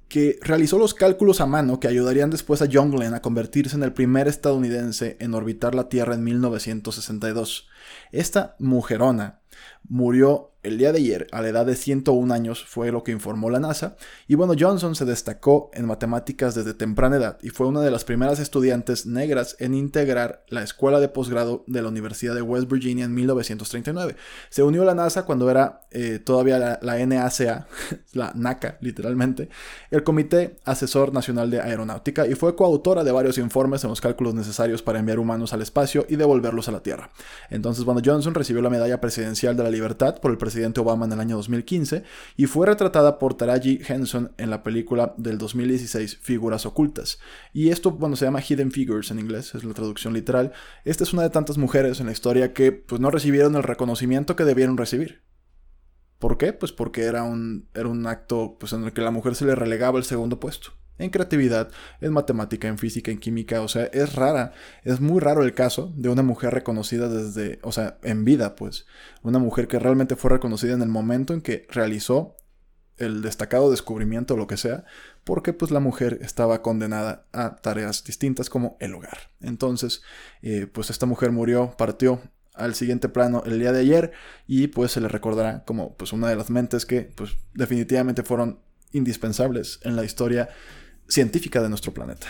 que 0.08 0.38
realizó 0.42 0.76
los 0.76 0.92
cálculos 0.92 1.40
a 1.40 1.46
mano 1.46 1.80
que 1.80 1.88
ayudarían 1.88 2.28
después 2.28 2.60
a 2.60 2.68
John 2.70 2.90
Glenn 2.90 3.14
a 3.14 3.22
convertirse 3.22 3.76
en 3.76 3.82
el 3.82 3.94
primer 3.94 4.28
estadounidense 4.28 5.16
en 5.20 5.32
orbitar 5.32 5.74
la 5.74 5.88
Tierra 5.88 6.12
en 6.12 6.22
1962. 6.22 7.66
Esta 8.10 8.56
mujerona 8.58 9.40
murió 9.88 10.51
el 10.62 10.78
día 10.78 10.92
de 10.92 10.98
ayer, 10.98 11.26
a 11.32 11.42
la 11.42 11.48
edad 11.48 11.66
de 11.66 11.74
101 11.74 12.32
años, 12.32 12.64
fue 12.64 12.92
lo 12.92 13.02
que 13.02 13.10
informó 13.10 13.50
la 13.50 13.58
NASA. 13.58 13.96
Y 14.28 14.36
bueno, 14.36 14.54
Johnson 14.56 14.94
se 14.94 15.04
destacó 15.04 15.70
en 15.74 15.86
matemáticas 15.86 16.54
desde 16.54 16.72
temprana 16.72 17.16
edad 17.16 17.38
y 17.42 17.48
fue 17.48 17.66
una 17.66 17.80
de 17.80 17.90
las 17.90 18.04
primeras 18.04 18.38
estudiantes 18.38 19.04
negras 19.04 19.56
en 19.58 19.74
integrar 19.74 20.44
la 20.48 20.62
escuela 20.62 21.00
de 21.00 21.08
posgrado 21.08 21.64
de 21.66 21.82
la 21.82 21.88
Universidad 21.88 22.36
de 22.36 22.42
West 22.42 22.70
Virginia 22.70 23.04
en 23.04 23.12
1939. 23.12 24.14
Se 24.50 24.62
unió 24.62 24.82
a 24.82 24.84
la 24.84 24.94
NASA 24.94 25.24
cuando 25.24 25.50
era 25.50 25.82
eh, 25.90 26.20
todavía 26.24 26.60
la, 26.60 26.78
la, 26.80 27.04
NACA, 27.04 27.66
la 28.12 28.32
NACA 28.36 28.78
literalmente, 28.80 29.48
el 29.90 30.04
Comité 30.04 30.58
Asesor 30.64 31.12
Nacional 31.12 31.50
de 31.50 31.60
Aeronáutica 31.60 32.28
y 32.28 32.36
fue 32.36 32.54
coautora 32.54 33.02
de 33.02 33.10
varios 33.10 33.36
informes 33.38 33.82
en 33.82 33.90
los 33.90 34.00
cálculos 34.00 34.34
necesarios 34.34 34.80
para 34.80 35.00
enviar 35.00 35.18
humanos 35.18 35.52
al 35.52 35.62
espacio 35.62 36.06
y 36.08 36.14
devolverlos 36.14 36.68
a 36.68 36.72
la 36.72 36.84
Tierra. 36.84 37.10
Entonces, 37.50 37.84
bueno, 37.84 38.00
Johnson 38.04 38.34
recibió 38.34 38.62
la 38.62 38.70
medalla 38.70 39.00
presidencial 39.00 39.56
de 39.56 39.64
la 39.64 39.70
libertad 39.70 40.20
por 40.20 40.30
el 40.30 40.38
presidente 40.38 40.51
Obama 40.80 41.06
en 41.06 41.12
el 41.12 41.20
año 41.20 41.36
2015 41.36 42.02
y 42.36 42.46
fue 42.46 42.66
retratada 42.66 43.18
por 43.18 43.34
Taraji 43.34 43.80
Henson 43.86 44.32
en 44.38 44.50
la 44.50 44.62
película 44.62 45.14
del 45.16 45.38
2016 45.38 46.18
Figuras 46.20 46.66
Ocultas. 46.66 47.18
Y 47.52 47.70
esto, 47.70 47.90
bueno, 47.92 48.16
se 48.16 48.24
llama 48.24 48.40
Hidden 48.40 48.70
Figures 48.70 49.10
en 49.10 49.18
inglés, 49.18 49.54
es 49.54 49.64
la 49.64 49.74
traducción 49.74 50.12
literal. 50.12 50.52
Esta 50.84 51.04
es 51.04 51.12
una 51.12 51.22
de 51.22 51.30
tantas 51.30 51.58
mujeres 51.58 52.00
en 52.00 52.06
la 52.06 52.12
historia 52.12 52.52
que 52.52 52.72
pues 52.72 53.00
no 53.00 53.10
recibieron 53.10 53.56
el 53.56 53.62
reconocimiento 53.62 54.36
que 54.36 54.44
debieron 54.44 54.76
recibir. 54.76 55.22
¿Por 56.18 56.38
qué? 56.38 56.52
Pues 56.52 56.70
porque 56.72 57.02
era 57.02 57.24
un, 57.24 57.68
era 57.74 57.88
un 57.88 58.06
acto 58.06 58.56
pues, 58.60 58.72
en 58.72 58.84
el 58.84 58.92
que 58.92 59.00
la 59.00 59.10
mujer 59.10 59.34
se 59.34 59.44
le 59.44 59.54
relegaba 59.54 59.98
el 59.98 60.04
segundo 60.04 60.38
puesto 60.38 60.72
en 60.98 61.10
creatividad, 61.10 61.70
en 62.00 62.12
matemática, 62.12 62.68
en 62.68 62.78
física, 62.78 63.10
en 63.10 63.18
química, 63.18 63.60
o 63.62 63.68
sea, 63.68 63.84
es 63.86 64.14
rara, 64.14 64.52
es 64.84 65.00
muy 65.00 65.20
raro 65.20 65.42
el 65.42 65.54
caso 65.54 65.92
de 65.96 66.08
una 66.08 66.22
mujer 66.22 66.52
reconocida 66.54 67.08
desde, 67.08 67.58
o 67.62 67.72
sea, 67.72 67.98
en 68.02 68.24
vida, 68.24 68.54
pues, 68.54 68.86
una 69.22 69.38
mujer 69.38 69.68
que 69.68 69.78
realmente 69.78 70.16
fue 70.16 70.30
reconocida 70.30 70.74
en 70.74 70.82
el 70.82 70.88
momento 70.88 71.34
en 71.34 71.40
que 71.40 71.66
realizó 71.70 72.36
el 72.98 73.22
destacado 73.22 73.70
descubrimiento 73.70 74.34
o 74.34 74.36
lo 74.36 74.46
que 74.46 74.56
sea, 74.56 74.84
porque 75.24 75.52
pues 75.52 75.70
la 75.70 75.80
mujer 75.80 76.18
estaba 76.22 76.62
condenada 76.62 77.26
a 77.32 77.56
tareas 77.56 78.04
distintas 78.04 78.50
como 78.50 78.76
el 78.80 78.94
hogar. 78.94 79.30
Entonces, 79.40 80.02
eh, 80.42 80.66
pues 80.72 80.90
esta 80.90 81.06
mujer 81.06 81.32
murió, 81.32 81.74
partió 81.76 82.20
al 82.54 82.74
siguiente 82.74 83.08
plano 83.08 83.42
el 83.46 83.58
día 83.58 83.72
de 83.72 83.80
ayer 83.80 84.12
y 84.46 84.68
pues 84.68 84.92
se 84.92 85.00
le 85.00 85.08
recordará 85.08 85.64
como 85.64 85.96
pues 85.96 86.12
una 86.12 86.28
de 86.28 86.36
las 86.36 86.50
mentes 86.50 86.84
que 86.84 87.02
pues 87.02 87.36
definitivamente 87.54 88.22
fueron 88.22 88.60
indispensables 88.92 89.80
en 89.84 89.96
la 89.96 90.04
historia 90.04 90.50
científica 91.08 91.62
de 91.62 91.68
nuestro 91.68 91.92
planeta. 91.92 92.26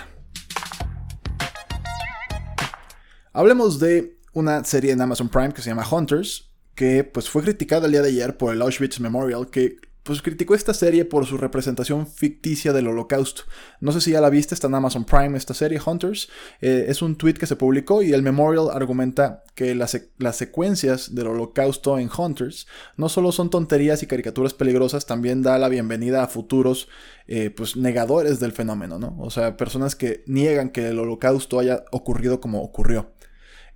Hablemos 3.32 3.78
de 3.78 4.18
una 4.32 4.64
serie 4.64 4.92
en 4.92 5.00
Amazon 5.00 5.28
Prime 5.28 5.52
que 5.52 5.62
se 5.62 5.70
llama 5.70 5.86
Hunters, 5.90 6.50
que 6.74 7.04
pues 7.04 7.28
fue 7.28 7.42
criticada 7.42 7.86
el 7.86 7.92
día 7.92 8.02
de 8.02 8.08
ayer 8.08 8.36
por 8.36 8.52
el 8.52 8.62
Auschwitz 8.62 9.00
Memorial, 9.00 9.48
que 9.50 9.76
pues 10.02 10.20
criticó 10.20 10.54
esta 10.54 10.74
serie 10.74 11.04
por 11.04 11.26
su 11.26 11.38
representación 11.38 12.06
ficticia 12.06 12.72
del 12.72 12.88
holocausto. 12.88 13.42
No 13.80 13.92
sé 13.92 14.00
si 14.00 14.10
ya 14.12 14.20
la 14.20 14.30
viste, 14.30 14.54
está 14.54 14.66
en 14.66 14.74
Amazon 14.74 15.04
Prime 15.04 15.36
esta 15.36 15.54
serie, 15.54 15.80
Hunters. 15.84 16.28
Eh, 16.60 16.86
es 16.88 17.02
un 17.02 17.16
tweet 17.16 17.34
que 17.34 17.46
se 17.46 17.56
publicó 17.56 18.02
y 18.02 18.12
el 18.12 18.22
memorial 18.22 18.70
argumenta 18.72 19.44
que 19.54 19.74
las, 19.74 20.00
las, 20.18 20.36
secuencias 20.36 21.14
del 21.14 21.28
holocausto 21.28 21.98
en 21.98 22.10
Hunters 22.16 22.66
no 22.96 23.08
solo 23.08 23.32
son 23.32 23.50
tonterías 23.50 24.02
y 24.02 24.06
caricaturas 24.06 24.54
peligrosas, 24.54 25.06
también 25.06 25.42
da 25.42 25.58
la 25.58 25.68
bienvenida 25.68 26.24
a 26.24 26.28
futuros 26.28 26.88
eh, 27.28 27.50
pues 27.50 27.76
negadores 27.76 28.40
del 28.40 28.52
fenómeno, 28.52 28.98
¿no? 28.98 29.16
O 29.18 29.30
sea, 29.30 29.56
personas 29.56 29.94
que 29.94 30.24
niegan 30.26 30.70
que 30.70 30.88
el 30.88 30.98
holocausto 30.98 31.58
haya 31.60 31.84
ocurrido 31.92 32.40
como 32.40 32.62
ocurrió. 32.62 33.12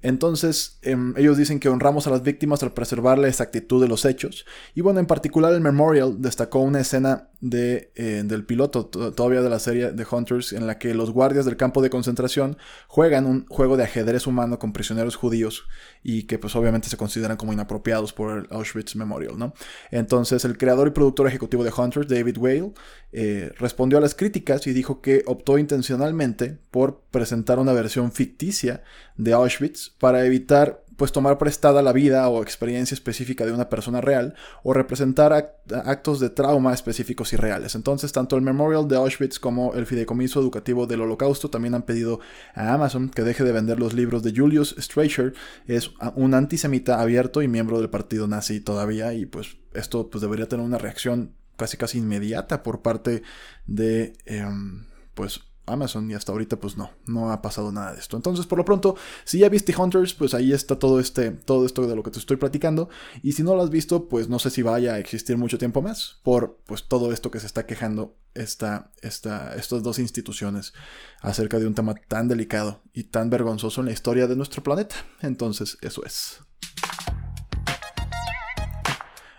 Entonces, 0.06 0.78
em, 0.82 1.14
ellos 1.16 1.36
dicen 1.36 1.58
que 1.58 1.68
honramos 1.68 2.06
a 2.06 2.10
las 2.10 2.22
víctimas 2.22 2.62
al 2.62 2.72
preservar 2.72 3.18
la 3.18 3.26
exactitud 3.26 3.82
de 3.82 3.88
los 3.88 4.04
hechos. 4.04 4.46
Y 4.72 4.80
bueno, 4.80 5.00
en 5.00 5.06
particular 5.06 5.52
el 5.52 5.60
Memorial 5.60 6.22
destacó 6.22 6.60
una 6.60 6.78
escena 6.78 7.30
eh, 7.42 8.22
del 8.24 8.44
piloto 8.46 8.86
todavía 8.86 9.42
de 9.42 9.50
la 9.50 9.58
serie 9.58 9.92
de 9.92 10.06
Hunters 10.10 10.54
en 10.54 10.66
la 10.66 10.78
que 10.78 10.94
los 10.94 11.10
guardias 11.10 11.44
del 11.44 11.56
campo 11.56 11.82
de 11.82 11.90
concentración 11.90 12.56
juegan 12.88 13.26
un 13.26 13.46
juego 13.46 13.76
de 13.76 13.84
ajedrez 13.84 14.26
humano 14.26 14.58
con 14.58 14.72
prisioneros 14.72 15.16
judíos 15.16 15.66
y 16.02 16.22
que 16.22 16.38
pues 16.38 16.56
obviamente 16.56 16.88
se 16.88 16.96
consideran 16.96 17.36
como 17.36 17.52
inapropiados 17.52 18.14
por 18.14 18.38
el 18.38 18.46
Auschwitz 18.50 18.96
Memorial, 18.96 19.38
¿no? 19.38 19.52
Entonces 19.90 20.44
el 20.46 20.56
creador 20.56 20.88
y 20.88 20.92
productor 20.92 21.26
ejecutivo 21.26 21.62
de 21.62 21.72
Hunters, 21.76 22.08
David 22.08 22.38
Whale, 22.38 22.72
eh, 23.12 23.52
respondió 23.58 23.98
a 23.98 24.00
las 24.00 24.14
críticas 24.14 24.66
y 24.66 24.72
dijo 24.72 25.00
que 25.02 25.22
optó 25.26 25.58
intencionalmente 25.58 26.58
por 26.70 27.02
presentar 27.10 27.58
una 27.58 27.72
versión 27.72 28.12
ficticia 28.12 28.82
de 29.16 29.34
Auschwitz 29.34 29.90
para 29.98 30.24
evitar 30.24 30.84
pues 30.96 31.12
tomar 31.12 31.38
prestada 31.38 31.82
la 31.82 31.92
vida 31.92 32.28
o 32.28 32.42
experiencia 32.42 32.94
específica 32.94 33.44
de 33.44 33.52
una 33.52 33.68
persona 33.68 34.00
real 34.00 34.34
o 34.62 34.72
representar 34.72 35.56
actos 35.84 36.20
de 36.20 36.30
trauma 36.30 36.72
específicos 36.72 37.32
y 37.32 37.36
reales. 37.36 37.74
Entonces, 37.74 38.12
tanto 38.12 38.36
el 38.36 38.42
Memorial 38.42 38.88
de 38.88 38.96
Auschwitz 38.96 39.38
como 39.38 39.74
el 39.74 39.86
Fideicomiso 39.86 40.40
Educativo 40.40 40.86
del 40.86 41.02
Holocausto 41.02 41.50
también 41.50 41.74
han 41.74 41.82
pedido 41.82 42.20
a 42.54 42.72
Amazon 42.72 43.10
que 43.10 43.22
deje 43.22 43.44
de 43.44 43.52
vender 43.52 43.78
los 43.78 43.94
libros 43.94 44.22
de 44.22 44.32
Julius 44.34 44.74
Streicher, 44.78 45.34
es 45.66 45.90
un 46.14 46.34
antisemita 46.34 47.00
abierto 47.00 47.42
y 47.42 47.48
miembro 47.48 47.78
del 47.78 47.90
partido 47.90 48.26
nazi 48.26 48.60
todavía 48.60 49.12
y 49.14 49.26
pues 49.26 49.56
esto 49.74 50.08
pues 50.10 50.22
debería 50.22 50.48
tener 50.48 50.64
una 50.64 50.78
reacción 50.78 51.34
casi 51.56 51.76
casi 51.76 51.98
inmediata 51.98 52.62
por 52.62 52.82
parte 52.82 53.22
de 53.66 54.14
em, 54.26 54.86
pues 55.14 55.40
Amazon 55.66 56.10
y 56.10 56.14
hasta 56.14 56.32
ahorita 56.32 56.56
pues 56.56 56.76
no, 56.76 56.90
no 57.06 57.30
ha 57.32 57.42
pasado 57.42 57.72
nada 57.72 57.92
de 57.92 58.00
esto. 58.00 58.16
Entonces 58.16 58.46
por 58.46 58.58
lo 58.58 58.64
pronto, 58.64 58.96
si 59.24 59.38
ya 59.38 59.48
viste 59.48 59.74
Hunters, 59.76 60.14
pues 60.14 60.34
ahí 60.34 60.52
está 60.52 60.78
todo 60.78 61.00
este, 61.00 61.30
todo 61.30 61.66
esto 61.66 61.86
de 61.86 61.96
lo 61.96 62.02
que 62.02 62.10
te 62.10 62.18
estoy 62.18 62.36
platicando. 62.36 62.88
Y 63.22 63.32
si 63.32 63.42
no 63.42 63.54
lo 63.54 63.62
has 63.62 63.70
visto, 63.70 64.08
pues 64.08 64.28
no 64.28 64.38
sé 64.38 64.50
si 64.50 64.62
vaya 64.62 64.94
a 64.94 64.98
existir 64.98 65.36
mucho 65.36 65.58
tiempo 65.58 65.82
más 65.82 66.20
por 66.22 66.58
pues 66.66 66.84
todo 66.84 67.12
esto 67.12 67.30
que 67.30 67.40
se 67.40 67.46
está 67.46 67.66
quejando 67.66 68.16
esta, 68.34 68.92
esta, 69.02 69.54
estas 69.54 69.82
dos 69.82 69.98
instituciones 69.98 70.72
acerca 71.20 71.58
de 71.58 71.66
un 71.66 71.74
tema 71.74 71.94
tan 72.08 72.28
delicado 72.28 72.82
y 72.92 73.04
tan 73.04 73.30
vergonzoso 73.30 73.80
en 73.80 73.86
la 73.86 73.92
historia 73.92 74.26
de 74.26 74.36
nuestro 74.36 74.62
planeta. 74.62 74.96
Entonces 75.20 75.78
eso 75.80 76.04
es. 76.04 76.40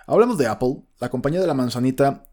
Hablamos 0.05 0.37
de 0.37 0.47
Apple. 0.47 0.83
La 0.99 1.09
compañía 1.09 1.41
de 1.41 1.47
la 1.47 1.53
manzanita 1.53 2.26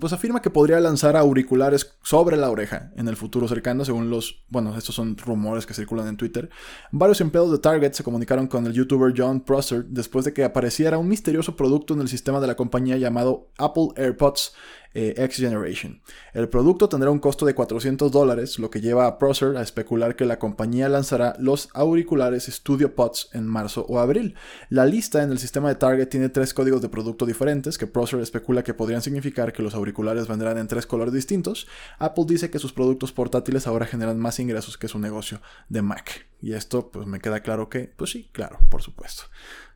pues 0.00 0.12
afirma 0.12 0.42
que 0.42 0.50
podría 0.50 0.80
lanzar 0.80 1.16
auriculares 1.16 1.96
sobre 2.02 2.36
la 2.36 2.50
oreja 2.50 2.92
en 2.96 3.08
el 3.08 3.16
futuro 3.16 3.48
cercano, 3.48 3.84
según 3.84 4.10
los, 4.10 4.44
bueno, 4.48 4.76
estos 4.76 4.94
son 4.94 5.16
rumores 5.16 5.66
que 5.66 5.74
circulan 5.74 6.08
en 6.08 6.16
Twitter. 6.16 6.50
Varios 6.90 7.20
empleados 7.20 7.50
de 7.50 7.58
Target 7.58 7.92
se 7.92 8.04
comunicaron 8.04 8.48
con 8.48 8.66
el 8.66 8.72
youtuber 8.72 9.14
John 9.16 9.40
Prosser 9.40 9.84
después 9.86 10.24
de 10.24 10.32
que 10.32 10.44
apareciera 10.44 10.98
un 10.98 11.08
misterioso 11.08 11.56
producto 11.56 11.94
en 11.94 12.00
el 12.00 12.08
sistema 12.08 12.40
de 12.40 12.48
la 12.48 12.56
compañía 12.56 12.96
llamado 12.96 13.50
Apple 13.56 13.88
AirPods, 13.96 14.54
eh, 14.94 15.14
X 15.16 15.36
Generation. 15.38 16.02
El 16.32 16.48
producto 16.48 16.88
tendrá 16.88 17.10
un 17.10 17.18
costo 17.18 17.46
de 17.46 17.54
400 17.54 18.10
dólares, 18.10 18.58
lo 18.58 18.70
que 18.70 18.80
lleva 18.80 19.06
a 19.06 19.18
Prosser 19.18 19.56
a 19.56 19.62
especular 19.62 20.16
que 20.16 20.24
la 20.24 20.38
compañía 20.38 20.88
lanzará 20.88 21.34
los 21.38 21.68
auriculares 21.74 22.46
Studio 22.46 22.94
Pods 22.94 23.30
en 23.32 23.46
marzo 23.46 23.86
o 23.88 23.98
abril. 23.98 24.34
La 24.68 24.86
lista 24.86 25.22
en 25.22 25.30
el 25.30 25.38
sistema 25.38 25.68
de 25.68 25.76
Target 25.76 26.08
tiene 26.08 26.28
tres 26.28 26.54
códigos 26.54 26.82
de 26.82 26.88
producto 26.88 27.26
diferentes 27.26 27.78
que 27.78 27.86
Prosser 27.86 28.20
especula 28.20 28.62
que 28.62 28.74
podrían 28.74 29.02
significar 29.02 29.52
que 29.52 29.62
los 29.62 29.74
auriculares 29.74 30.28
vendrán 30.28 30.58
en 30.58 30.68
tres 30.68 30.86
colores 30.86 31.14
distintos. 31.14 31.66
Apple 31.98 32.24
dice 32.26 32.50
que 32.50 32.58
sus 32.58 32.72
productos 32.72 33.12
portátiles 33.12 33.66
ahora 33.66 33.86
generan 33.86 34.18
más 34.18 34.38
ingresos 34.38 34.78
que 34.78 34.88
su 34.88 34.98
negocio 34.98 35.40
de 35.68 35.82
Mac. 35.82 36.26
Y 36.40 36.54
esto 36.54 36.90
pues 36.90 37.06
me 37.06 37.20
queda 37.20 37.40
claro 37.40 37.68
que, 37.68 37.92
pues 37.96 38.10
sí, 38.10 38.28
claro, 38.32 38.58
por 38.68 38.82
supuesto. 38.82 39.24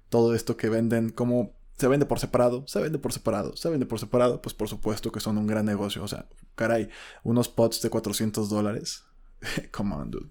Todo 0.08 0.34
esto 0.34 0.56
que 0.56 0.68
venden 0.68 1.10
como 1.10 1.55
se 1.76 1.88
vende 1.88 2.06
por 2.06 2.18
separado, 2.18 2.66
se 2.66 2.80
vende 2.80 2.98
por 2.98 3.12
separado, 3.12 3.56
se 3.56 3.68
vende 3.68 3.86
por 3.86 4.00
separado, 4.00 4.40
pues 4.40 4.54
por 4.54 4.68
supuesto 4.68 5.12
que 5.12 5.20
son 5.20 5.36
un 5.36 5.46
gran 5.46 5.66
negocio. 5.66 6.02
O 6.02 6.08
sea, 6.08 6.26
caray, 6.54 6.88
unos 7.22 7.48
pots 7.48 7.82
de 7.82 7.90
400 7.90 8.48
dólares. 8.48 9.04
Come 9.72 9.94
on, 9.94 10.10
dude. 10.10 10.30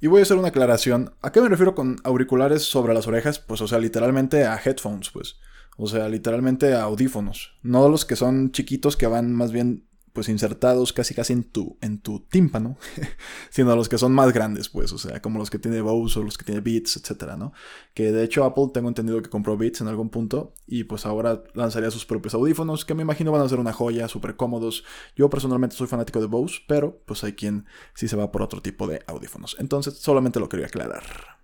Y 0.00 0.06
voy 0.06 0.20
a 0.20 0.22
hacer 0.22 0.36
una 0.36 0.48
aclaración. 0.48 1.14
¿A 1.22 1.32
qué 1.32 1.40
me 1.40 1.48
refiero 1.48 1.74
con 1.74 1.96
auriculares 2.04 2.62
sobre 2.62 2.94
las 2.94 3.08
orejas? 3.08 3.40
Pues, 3.40 3.60
o 3.60 3.66
sea, 3.66 3.80
literalmente 3.80 4.46
a 4.46 4.56
headphones, 4.56 5.10
pues. 5.10 5.40
O 5.76 5.88
sea, 5.88 6.08
literalmente 6.08 6.74
a 6.74 6.82
audífonos. 6.82 7.58
No 7.62 7.88
los 7.88 8.04
que 8.04 8.14
son 8.14 8.52
chiquitos 8.52 8.96
que 8.96 9.08
van 9.08 9.34
más 9.34 9.50
bien 9.50 9.87
pues 10.18 10.28
insertados 10.28 10.92
casi 10.92 11.14
casi 11.14 11.32
en 11.32 11.44
tu, 11.44 11.78
en 11.80 12.00
tu 12.00 12.18
tímpano, 12.18 12.76
sino 13.50 13.76
los 13.76 13.88
que 13.88 13.98
son 13.98 14.12
más 14.12 14.32
grandes, 14.32 14.68
pues, 14.68 14.90
o 14.92 14.98
sea, 14.98 15.22
como 15.22 15.38
los 15.38 15.48
que 15.48 15.60
tiene 15.60 15.80
Bose 15.80 16.18
o 16.18 16.24
los 16.24 16.36
que 16.36 16.44
tiene 16.44 16.60
Beats, 16.60 16.96
etcétera, 16.96 17.36
¿no? 17.36 17.52
Que 17.94 18.10
de 18.10 18.24
hecho 18.24 18.42
Apple 18.42 18.70
tengo 18.74 18.88
entendido 18.88 19.22
que 19.22 19.30
compró 19.30 19.56
Beats 19.56 19.80
en 19.80 19.86
algún 19.86 20.10
punto 20.10 20.54
y 20.66 20.82
pues 20.82 21.06
ahora 21.06 21.44
lanzaría 21.54 21.92
sus 21.92 22.04
propios 22.04 22.34
audífonos, 22.34 22.84
que 22.84 22.94
me 22.94 23.02
imagino 23.02 23.30
van 23.30 23.42
a 23.42 23.48
ser 23.48 23.60
una 23.60 23.72
joya, 23.72 24.08
súper 24.08 24.34
cómodos. 24.34 24.82
Yo 25.14 25.30
personalmente 25.30 25.76
soy 25.76 25.86
fanático 25.86 26.20
de 26.20 26.26
Bose, 26.26 26.62
pero 26.66 27.00
pues 27.06 27.22
hay 27.22 27.34
quien 27.34 27.66
sí 27.94 28.08
se 28.08 28.16
va 28.16 28.32
por 28.32 28.42
otro 28.42 28.60
tipo 28.60 28.88
de 28.88 29.04
audífonos. 29.06 29.54
Entonces, 29.60 29.98
solamente 29.98 30.40
lo 30.40 30.48
quería 30.48 30.66
aclarar. 30.66 31.38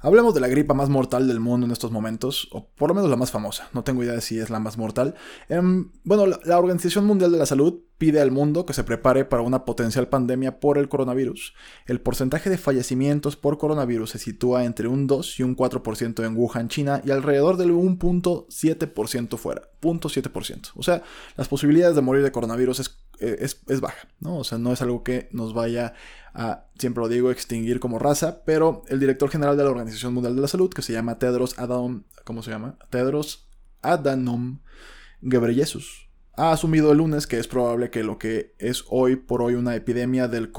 Hablemos 0.00 0.32
de 0.32 0.40
la 0.40 0.48
gripa 0.48 0.74
más 0.74 0.88
mortal 0.88 1.26
del 1.26 1.40
mundo 1.40 1.66
en 1.66 1.72
estos 1.72 1.90
momentos, 1.90 2.48
o 2.52 2.68
por 2.68 2.88
lo 2.88 2.94
menos 2.94 3.10
la 3.10 3.16
más 3.16 3.30
famosa, 3.32 3.68
no 3.72 3.82
tengo 3.82 4.04
idea 4.04 4.14
de 4.14 4.20
si 4.20 4.38
es 4.38 4.48
la 4.48 4.60
más 4.60 4.78
mortal. 4.78 5.14
Em, 5.48 5.90
bueno, 6.04 6.26
la, 6.26 6.58
Organización 6.58 7.04
Mundial 7.04 7.32
de 7.32 7.38
la 7.38 7.46
Salud 7.46 7.80
pide 7.98 8.20
al 8.20 8.30
mundo 8.30 8.64
que 8.64 8.74
se 8.74 8.84
prepare 8.84 9.24
para 9.24 9.42
una 9.42 9.64
potencial 9.64 10.08
pandemia 10.08 10.60
por 10.60 10.78
el 10.78 10.88
coronavirus. 10.88 11.54
El 11.86 12.00
porcentaje 12.00 12.48
de 12.48 12.58
fallecimientos 12.58 13.36
por 13.36 13.58
coronavirus 13.58 14.10
se 14.10 14.18
sitúa 14.18 14.64
entre 14.64 14.86
un 14.86 15.08
2 15.08 15.40
y 15.40 15.42
un 15.42 15.56
4% 15.56 16.24
en 16.24 16.36
Wuhan, 16.36 16.68
China, 16.68 17.02
y 17.04 17.10
alrededor 17.10 17.56
del 17.56 17.72
1.7% 17.72 19.36
fuera. 19.36 19.62
0.7%. 19.80 20.70
O 20.76 20.82
sea, 20.82 21.02
las 21.36 21.48
posibilidades 21.48 21.96
de 21.96 22.02
morir 22.02 22.22
de 22.22 22.32
coronavirus 22.32 22.80
es 22.80 22.98
es, 23.20 23.60
es, 23.68 23.80
baja, 23.80 24.08
¿no? 24.20 24.38
O 24.38 24.44
sea, 24.44 24.58
no 24.58 24.72
es 24.72 24.82
algo 24.82 25.02
que 25.02 25.28
nos 25.32 25.54
vaya 25.54 25.94
a, 26.34 26.64
siempre 26.78 27.02
lo 27.02 27.08
digo, 27.08 27.30
extinguir 27.30 27.80
como 27.80 27.98
raza, 27.98 28.44
pero 28.44 28.82
el 28.88 29.00
director 29.00 29.30
general 29.30 29.56
de 29.56 29.64
la 29.64 29.70
Organización 29.70 30.14
Mundial 30.14 30.36
de 30.36 30.42
la 30.42 30.48
Salud, 30.48 30.70
que 30.70 30.82
se 30.82 30.92
llama 30.92 31.18
Tedros 31.18 31.58
Adhanom, 31.58 32.04
¿cómo 32.24 32.42
se 32.42 32.50
llama? 32.50 32.78
Tedros 32.90 33.48
Adhanom 33.82 34.60
Ghebreyesus, 35.20 36.08
ha 36.34 36.52
asumido 36.52 36.92
el 36.92 36.98
lunes 36.98 37.26
que 37.26 37.38
es 37.38 37.48
probable 37.48 37.90
que 37.90 38.04
lo 38.04 38.18
que 38.18 38.54
es 38.58 38.84
hoy 38.88 39.16
por 39.16 39.42
hoy 39.42 39.54
una 39.54 39.74
epidemia 39.74 40.28
del 40.28 40.52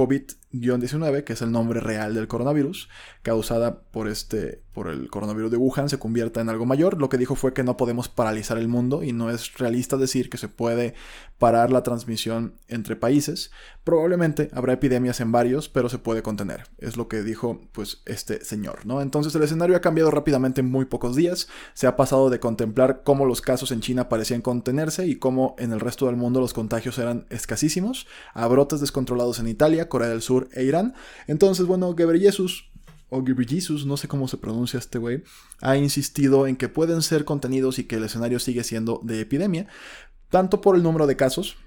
COVID-19, 0.54 1.24
que 1.24 1.34
es 1.34 1.42
el 1.42 1.52
nombre 1.52 1.80
real 1.80 2.14
del 2.14 2.28
coronavirus, 2.28 2.90
causada 3.22 3.82
por 3.82 4.08
este 4.08 4.64
por 4.80 4.88
el 4.88 5.10
coronavirus 5.10 5.52
de 5.52 5.58
Wuhan 5.58 5.90
se 5.90 6.00
convierta 6.00 6.40
en 6.40 6.48
algo 6.48 6.66
mayor. 6.66 7.02
Lo 7.02 7.10
que 7.10 7.18
dijo 7.18 7.36
fue 7.36 7.54
que 7.54 7.66
no 7.66 7.76
podemos 7.76 8.08
paralizar 8.08 8.58
el 8.58 8.70
mundo 8.70 9.04
y 9.04 9.12
no 9.12 9.30
es 9.30 9.56
realista 9.56 9.98
decir 9.98 10.30
que 10.30 10.38
se 10.38 10.48
puede 10.48 10.94
parar 11.38 11.70
la 11.70 11.84
transmisión 11.84 12.54
entre 12.70 12.96
países. 12.96 13.52
Probablemente 13.84 14.50
habrá 14.54 14.72
epidemias 14.72 15.20
en 15.20 15.34
varios, 15.34 15.68
pero 15.68 15.90
se 15.90 15.98
puede 15.98 16.22
contener. 16.22 16.68
Es 16.78 16.96
lo 16.96 17.10
que 17.10 17.24
dijo 17.24 17.60
pues 17.74 18.04
este 18.06 18.46
señor, 18.46 18.86
¿no? 18.86 19.02
Entonces 19.02 19.36
el 19.36 19.44
escenario 19.44 19.76
ha 19.76 19.82
cambiado 19.82 20.12
rápidamente 20.12 20.62
en 20.62 20.72
muy 20.72 20.86
pocos 20.86 21.14
días. 21.14 21.50
Se 21.74 21.86
ha 21.86 21.98
pasado 21.98 22.30
de 22.30 22.40
contemplar 22.40 23.02
cómo 23.04 23.26
los 23.26 23.42
casos 23.42 23.72
en 23.72 23.82
China 23.82 24.08
parecían 24.08 24.42
contenerse 24.42 25.06
y 25.08 25.18
cómo 25.18 25.56
en 25.60 25.74
el 25.74 25.82
resto 25.82 26.06
del 26.06 26.16
mundo 26.16 26.40
los 26.40 26.54
contagios 26.54 26.98
eran 27.00 27.26
escasísimos, 27.30 28.08
a 28.34 28.48
brotes 28.48 28.80
descontrolados 28.80 29.40
en 29.40 29.50
Italia, 29.50 29.90
Corea 29.90 30.08
del 30.08 30.22
Sur 30.22 30.39
e 30.54 30.64
Irán. 30.64 30.94
Entonces, 31.28 31.66
bueno, 31.66 31.94
Ghebreyesus 31.94 32.70
o 33.10 33.24
Jesus, 33.26 33.86
no 33.86 33.98
sé 33.98 34.08
cómo 34.08 34.28
se 34.28 34.38
pronuncia 34.38 34.78
este 34.78 35.00
güey, 35.00 35.24
ha 35.62 35.76
insistido 35.78 36.48
en 36.48 36.56
que 36.56 36.70
pueden 36.70 37.02
ser 37.02 37.26
contenidos 37.26 37.80
y 37.80 37.86
que 37.86 37.96
el 37.96 38.04
escenario 38.04 38.40
sigue 38.40 38.64
siendo 38.64 39.02
de 39.04 39.20
epidemia, 39.22 39.68
tanto 40.30 40.62
por 40.62 40.76
el 40.76 40.84
número 40.84 41.08
de 41.08 41.16
casos 41.16 41.58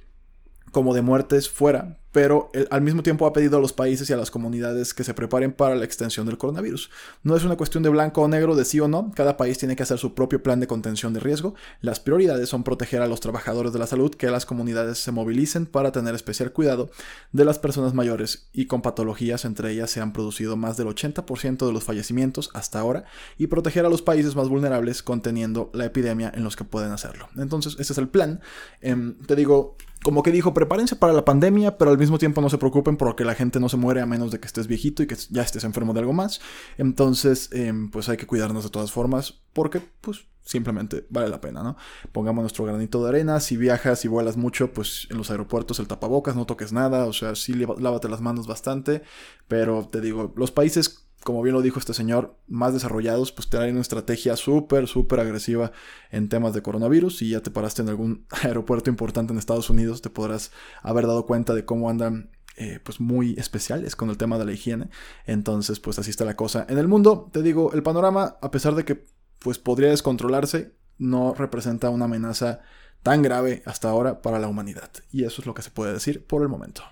como 0.72 0.94
de 0.94 1.02
muertes 1.02 1.48
fuera, 1.48 1.98
pero 2.12 2.50
al 2.70 2.82
mismo 2.82 3.02
tiempo 3.02 3.26
ha 3.26 3.32
pedido 3.32 3.56
a 3.56 3.60
los 3.60 3.72
países 3.72 4.08
y 4.08 4.12
a 4.12 4.16
las 4.16 4.30
comunidades 4.30 4.92
que 4.92 5.04
se 5.04 5.14
preparen 5.14 5.52
para 5.52 5.74
la 5.74 5.84
extensión 5.84 6.26
del 6.26 6.38
coronavirus. 6.38 6.90
No 7.22 7.36
es 7.36 7.44
una 7.44 7.56
cuestión 7.56 7.82
de 7.82 7.88
blanco 7.88 8.22
o 8.22 8.28
negro, 8.28 8.54
de 8.54 8.66
sí 8.66 8.80
o 8.80 8.88
no, 8.88 9.10
cada 9.14 9.36
país 9.38 9.58
tiene 9.58 9.76
que 9.76 9.82
hacer 9.82 9.98
su 9.98 10.14
propio 10.14 10.42
plan 10.42 10.60
de 10.60 10.66
contención 10.66 11.14
de 11.14 11.20
riesgo. 11.20 11.54
Las 11.80 12.00
prioridades 12.00 12.50
son 12.50 12.64
proteger 12.64 13.00
a 13.00 13.06
los 13.06 13.20
trabajadores 13.20 13.72
de 13.72 13.78
la 13.78 13.86
salud, 13.86 14.14
que 14.14 14.30
las 14.30 14.44
comunidades 14.44 14.98
se 14.98 15.10
movilicen 15.10 15.66
para 15.66 15.90
tener 15.90 16.14
especial 16.14 16.52
cuidado 16.52 16.90
de 17.32 17.44
las 17.44 17.58
personas 17.58 17.94
mayores 17.94 18.48
y 18.52 18.66
con 18.66 18.82
patologías, 18.82 19.46
entre 19.46 19.72
ellas 19.72 19.90
se 19.90 20.00
han 20.00 20.12
producido 20.12 20.56
más 20.56 20.76
del 20.76 20.88
80% 20.88 21.66
de 21.66 21.72
los 21.72 21.84
fallecimientos 21.84 22.50
hasta 22.52 22.80
ahora, 22.80 23.04
y 23.38 23.46
proteger 23.46 23.86
a 23.86 23.90
los 23.90 24.02
países 24.02 24.36
más 24.36 24.48
vulnerables 24.48 25.02
conteniendo 25.02 25.70
la 25.72 25.86
epidemia 25.86 26.30
en 26.34 26.44
los 26.44 26.56
que 26.56 26.64
pueden 26.64 26.92
hacerlo. 26.92 27.28
Entonces, 27.36 27.76
ese 27.78 27.94
es 27.94 27.98
el 27.98 28.08
plan. 28.08 28.40
Em, 28.80 29.16
te 29.26 29.34
digo, 29.34 29.76
como 30.02 30.22
que 30.22 30.32
dijo, 30.32 30.54
prepárense 30.54 30.96
para 30.96 31.12
la 31.12 31.24
pandemia, 31.24 31.78
pero 31.78 31.90
al 31.90 31.98
mismo 31.98 32.18
tiempo 32.18 32.40
no 32.40 32.50
se 32.50 32.58
preocupen 32.58 32.96
porque 32.96 33.24
la 33.24 33.34
gente 33.34 33.60
no 33.60 33.68
se 33.68 33.76
muere 33.76 34.00
a 34.00 34.06
menos 34.06 34.30
de 34.30 34.40
que 34.40 34.46
estés 34.46 34.66
viejito 34.66 35.02
y 35.02 35.06
que 35.06 35.16
ya 35.30 35.42
estés 35.42 35.64
enfermo 35.64 35.92
de 35.92 36.00
algo 36.00 36.12
más. 36.12 36.40
Entonces, 36.78 37.48
em, 37.52 37.90
pues 37.90 38.08
hay 38.08 38.16
que 38.16 38.26
cuidarnos 38.26 38.64
de 38.64 38.70
todas 38.70 38.92
formas 38.92 39.40
porque, 39.52 39.80
pues, 40.00 40.26
simplemente 40.44 41.06
vale 41.08 41.28
la 41.28 41.40
pena, 41.40 41.62
¿no? 41.62 41.76
Pongamos 42.10 42.42
nuestro 42.42 42.64
granito 42.64 43.02
de 43.02 43.10
arena. 43.10 43.40
Si 43.40 43.56
viajas 43.56 44.04
y 44.04 44.08
vuelas 44.08 44.36
mucho, 44.36 44.72
pues 44.72 45.06
en 45.10 45.18
los 45.18 45.30
aeropuertos 45.30 45.78
el 45.78 45.86
tapabocas, 45.86 46.36
no 46.36 46.46
toques 46.46 46.72
nada. 46.72 47.06
O 47.06 47.12
sea, 47.12 47.34
sí 47.34 47.54
lávate 47.54 48.08
las 48.08 48.20
manos 48.20 48.46
bastante. 48.46 49.02
Pero 49.48 49.88
te 49.90 50.00
digo, 50.00 50.32
los 50.36 50.50
países 50.50 51.01
como 51.24 51.42
bien 51.42 51.54
lo 51.54 51.62
dijo 51.62 51.78
este 51.78 51.94
señor, 51.94 52.36
más 52.48 52.72
desarrollados, 52.72 53.32
pues 53.32 53.48
traen 53.48 53.72
una 53.72 53.80
estrategia 53.80 54.36
súper, 54.36 54.88
súper 54.88 55.20
agresiva 55.20 55.72
en 56.10 56.28
temas 56.28 56.54
de 56.54 56.62
coronavirus. 56.62 57.18
Si 57.18 57.30
ya 57.30 57.40
te 57.40 57.50
paraste 57.50 57.82
en 57.82 57.88
algún 57.88 58.26
aeropuerto 58.42 58.90
importante 58.90 59.32
en 59.32 59.38
Estados 59.38 59.70
Unidos, 59.70 60.02
te 60.02 60.10
podrás 60.10 60.50
haber 60.82 61.06
dado 61.06 61.26
cuenta 61.26 61.54
de 61.54 61.64
cómo 61.64 61.88
andan 61.88 62.30
eh, 62.56 62.80
pues 62.84 63.00
muy 63.00 63.34
especiales 63.38 63.96
con 63.96 64.10
el 64.10 64.18
tema 64.18 64.38
de 64.38 64.44
la 64.44 64.52
higiene. 64.52 64.90
Entonces, 65.26 65.80
pues 65.80 65.98
así 65.98 66.10
está 66.10 66.24
la 66.24 66.36
cosa. 66.36 66.66
En 66.68 66.78
el 66.78 66.88
mundo, 66.88 67.30
te 67.32 67.42
digo, 67.42 67.72
el 67.72 67.82
panorama, 67.82 68.36
a 68.42 68.50
pesar 68.50 68.74
de 68.74 68.84
que 68.84 69.06
pues 69.38 69.58
podría 69.58 69.90
descontrolarse, 69.90 70.74
no 70.98 71.34
representa 71.34 71.90
una 71.90 72.04
amenaza 72.04 72.60
tan 73.02 73.22
grave 73.22 73.62
hasta 73.66 73.88
ahora 73.88 74.22
para 74.22 74.38
la 74.38 74.48
humanidad. 74.48 74.90
Y 75.10 75.24
eso 75.24 75.42
es 75.42 75.46
lo 75.46 75.54
que 75.54 75.62
se 75.62 75.70
puede 75.70 75.92
decir 75.92 76.24
por 76.26 76.42
el 76.42 76.48
momento. 76.48 76.82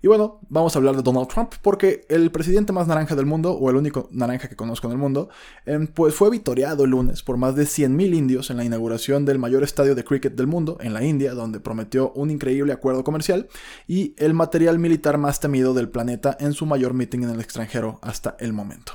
Y 0.00 0.06
bueno, 0.06 0.38
vamos 0.48 0.76
a 0.76 0.78
hablar 0.78 0.94
de 0.94 1.02
Donald 1.02 1.26
Trump 1.26 1.54
porque 1.60 2.06
el 2.08 2.30
presidente 2.30 2.72
más 2.72 2.86
naranja 2.86 3.16
del 3.16 3.26
mundo, 3.26 3.54
o 3.54 3.68
el 3.68 3.74
único 3.74 4.08
naranja 4.12 4.48
que 4.48 4.54
conozco 4.54 4.86
en 4.86 4.92
el 4.92 4.98
mundo, 4.98 5.28
em, 5.66 5.88
pues 5.88 6.14
fue 6.14 6.30
vitoreado 6.30 6.84
el 6.84 6.90
lunes 6.90 7.24
por 7.24 7.36
más 7.36 7.56
de 7.56 7.66
100.000 7.66 8.14
indios 8.14 8.50
en 8.50 8.58
la 8.58 8.64
inauguración 8.64 9.24
del 9.24 9.40
mayor 9.40 9.64
estadio 9.64 9.96
de 9.96 10.04
cricket 10.04 10.36
del 10.36 10.46
mundo, 10.46 10.78
en 10.80 10.94
la 10.94 11.02
India, 11.02 11.34
donde 11.34 11.58
prometió 11.58 12.12
un 12.12 12.30
increíble 12.30 12.72
acuerdo 12.72 13.02
comercial 13.02 13.48
y 13.88 14.14
el 14.18 14.34
material 14.34 14.78
militar 14.78 15.18
más 15.18 15.40
temido 15.40 15.74
del 15.74 15.88
planeta 15.88 16.36
en 16.38 16.52
su 16.52 16.64
mayor 16.64 16.94
meeting 16.94 17.24
en 17.24 17.30
el 17.30 17.40
extranjero 17.40 17.98
hasta 18.00 18.36
el 18.38 18.52
momento. 18.52 18.92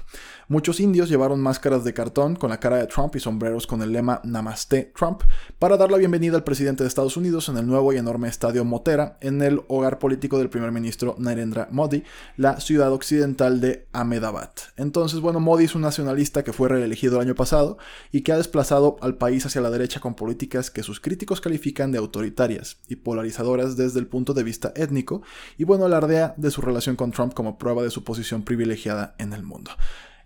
Muchos 0.50 0.82
indios 0.82 1.08
llevaron 1.08 1.40
máscaras 1.40 1.86
de 1.86 1.94
cartón 1.94 2.36
con 2.36 2.50
la 2.50 2.60
cara 2.60 2.76
de 2.78 2.88
Trump 2.88 3.16
y 3.16 3.20
sombreros 3.22 3.66
con 3.66 3.82
el 3.82 3.94
lema 3.94 4.20
Namaste 4.26 4.92
Trump 4.94 5.22
para 5.58 5.78
dar 5.78 5.90
la 5.90 5.98
bienvenida 5.98 6.36
al 6.36 6.44
presidente 6.44 6.84
de 6.84 6.90
Estados 6.90 7.16
Unidos 7.16 7.48
en 7.48 7.58
el 7.58 7.66
nuevo 7.66 7.94
y 7.94 7.98
enorme 7.98 8.28
estadio 8.28 8.66
Motera, 8.66 9.18
en 9.22 9.42
el 9.42 9.62
hogar 9.70 10.00
político 10.00 10.38
del 10.38 10.50
primer 10.50 10.74
ministro 10.74 11.16
Narendra 11.18 11.70
Modi, 11.72 12.04
la 12.36 12.60
ciudad 12.60 12.92
occidental 12.92 13.62
de 13.62 13.88
Ahmedabad. 13.94 14.52
Entonces, 14.76 15.22
bueno, 15.22 15.40
Modi 15.40 15.64
es 15.64 15.76
un 15.76 15.82
nacionalista 15.82 16.44
que 16.44 16.52
fue 16.52 16.68
reelegido 16.68 17.16
el 17.16 17.28
año 17.28 17.36
pasado 17.36 17.78
y 18.12 18.22
que 18.22 18.34
ha 18.34 18.38
desplazado 18.38 18.98
al 19.00 19.16
país 19.16 19.46
hacia 19.46 19.62
la 19.62 19.70
derecha 19.70 20.02
con 20.02 20.14
políticas 20.14 20.70
que 20.70 20.84
sus 20.84 21.00
críticos 21.00 21.40
califican 21.40 21.94
de 21.94 22.00
autoritarias 22.00 22.80
y 22.90 22.98
polarizadoras 22.98 23.78
desde 23.78 24.00
el 24.00 24.08
punto 24.08 24.34
de 24.34 24.44
vista 24.44 24.74
étnico, 24.76 25.22
y 25.58 25.64
bueno, 25.64 25.86
alardea 25.86 26.34
de 26.36 26.52
su 26.52 26.62
relación 26.62 26.98
con 26.98 27.12
Trump 27.12 27.34
como 27.34 27.58
prueba 27.58 27.82
de 27.82 27.92
su 27.92 28.04
posición 28.04 28.44
privilegiada 28.44 29.16
en 29.20 29.32
el 29.32 29.44
mundo. 29.44 29.72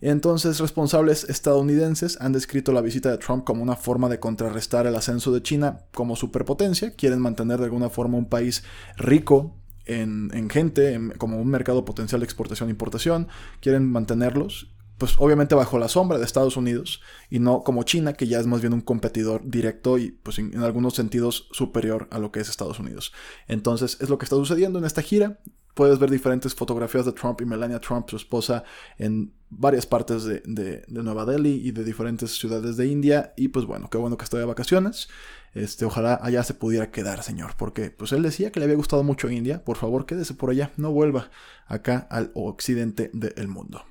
Entonces, 0.01 0.59
responsables 0.59 1.23
estadounidenses 1.23 2.19
han 2.21 2.31
descrito 2.31 2.71
la 2.71 2.81
visita 2.81 3.09
de 3.09 3.17
Trump 3.17 3.43
como 3.43 3.63
una 3.63 3.75
forma 3.75 4.09
de 4.09 4.19
contrarrestar 4.19 4.85
el 4.85 4.95
ascenso 4.95 5.31
de 5.31 5.41
China 5.41 5.79
como 5.93 6.15
superpotencia. 6.15 6.91
Quieren 6.91 7.19
mantener 7.19 7.57
de 7.57 7.65
alguna 7.65 7.89
forma 7.89 8.17
un 8.17 8.29
país 8.29 8.63
rico 8.97 9.55
en, 9.85 10.49
gente, 10.49 10.99
como 11.17 11.41
un 11.41 11.47
mercado 11.47 11.85
potencial 11.85 12.21
de 12.21 12.25
exportación 12.25 12.69
e 12.69 12.71
importación. 12.71 13.27
Quieren 13.59 13.89
mantenerlos, 13.89 14.71
pues 14.97 15.15
obviamente 15.17 15.55
bajo 15.55 15.79
la 15.79 15.87
sombra 15.87 16.19
de 16.19 16.25
Estados 16.25 16.57
Unidos 16.57 17.01
y 17.29 17.39
no 17.39 17.63
como 17.63 17.83
China, 17.83 18.13
que 18.13 18.27
ya 18.27 18.39
es 18.39 18.47
más 18.47 18.61
bien 18.61 18.73
un 18.73 18.81
competidor 18.81 19.41
directo 19.45 19.97
y 19.97 20.11
pues 20.11 20.37
en 20.39 20.59
algunos 20.59 20.93
sentidos 20.93 21.47
superior 21.51 22.07
a 22.11 22.19
lo 22.19 22.31
que 22.31 22.39
es 22.39 22.49
Estados 22.49 22.79
Unidos. 22.79 23.13
Entonces, 23.47 23.97
es 23.99 24.09
lo 24.09 24.17
que 24.17 24.25
está 24.25 24.35
sucediendo 24.35 24.77
en 24.77 24.85
esta 24.85 25.01
gira 25.01 25.39
puedes 25.77 25.99
ver 25.99 26.09
diferentes 26.09 26.55
fotografías 26.55 27.05
de 27.05 27.13
Trump 27.13 27.39
y 27.39 27.45
Melania 27.45 27.79
Trump, 27.79 28.09
su 28.09 28.15
esposa, 28.15 28.63
en 28.97 29.31
varias 29.49 29.85
partes 29.85 30.25
de, 30.25 30.83
Nueva 30.87 31.25
Delhi 31.25 31.61
y 31.63 31.71
de 31.71 31.83
diferentes 31.83 32.37
ciudades 32.37 32.77
de 32.77 32.87
India. 32.87 33.33
Y 33.37 33.49
pues 33.49 33.65
bueno, 33.65 33.89
qué 33.89 33.97
bueno 33.97 34.17
que 34.17 34.23
estoy 34.23 34.39
de 34.39 34.45
vacaciones. 34.45 35.07
Este, 35.53 35.85
ojalá 35.85 36.19
allá 36.21 36.43
se 36.43 36.53
pudiera 36.53 36.91
quedar, 36.91 37.23
señor, 37.23 37.55
porque 37.57 37.89
pues 37.89 38.11
él 38.11 38.21
decía 38.21 38.51
que 38.51 38.59
le 38.59 38.65
había 38.65 38.77
gustado 38.77 39.03
mucho 39.03 39.29
India. 39.29 39.63
Por 39.63 39.77
favor, 39.77 40.05
quédese 40.05 40.33
por 40.33 40.49
allá, 40.49 40.71
no 40.77 40.91
vuelva 40.91 41.29
acá 41.65 42.07
al 42.09 42.31
occidente 42.33 43.09
del 43.13 43.47
mundo. 43.47 43.83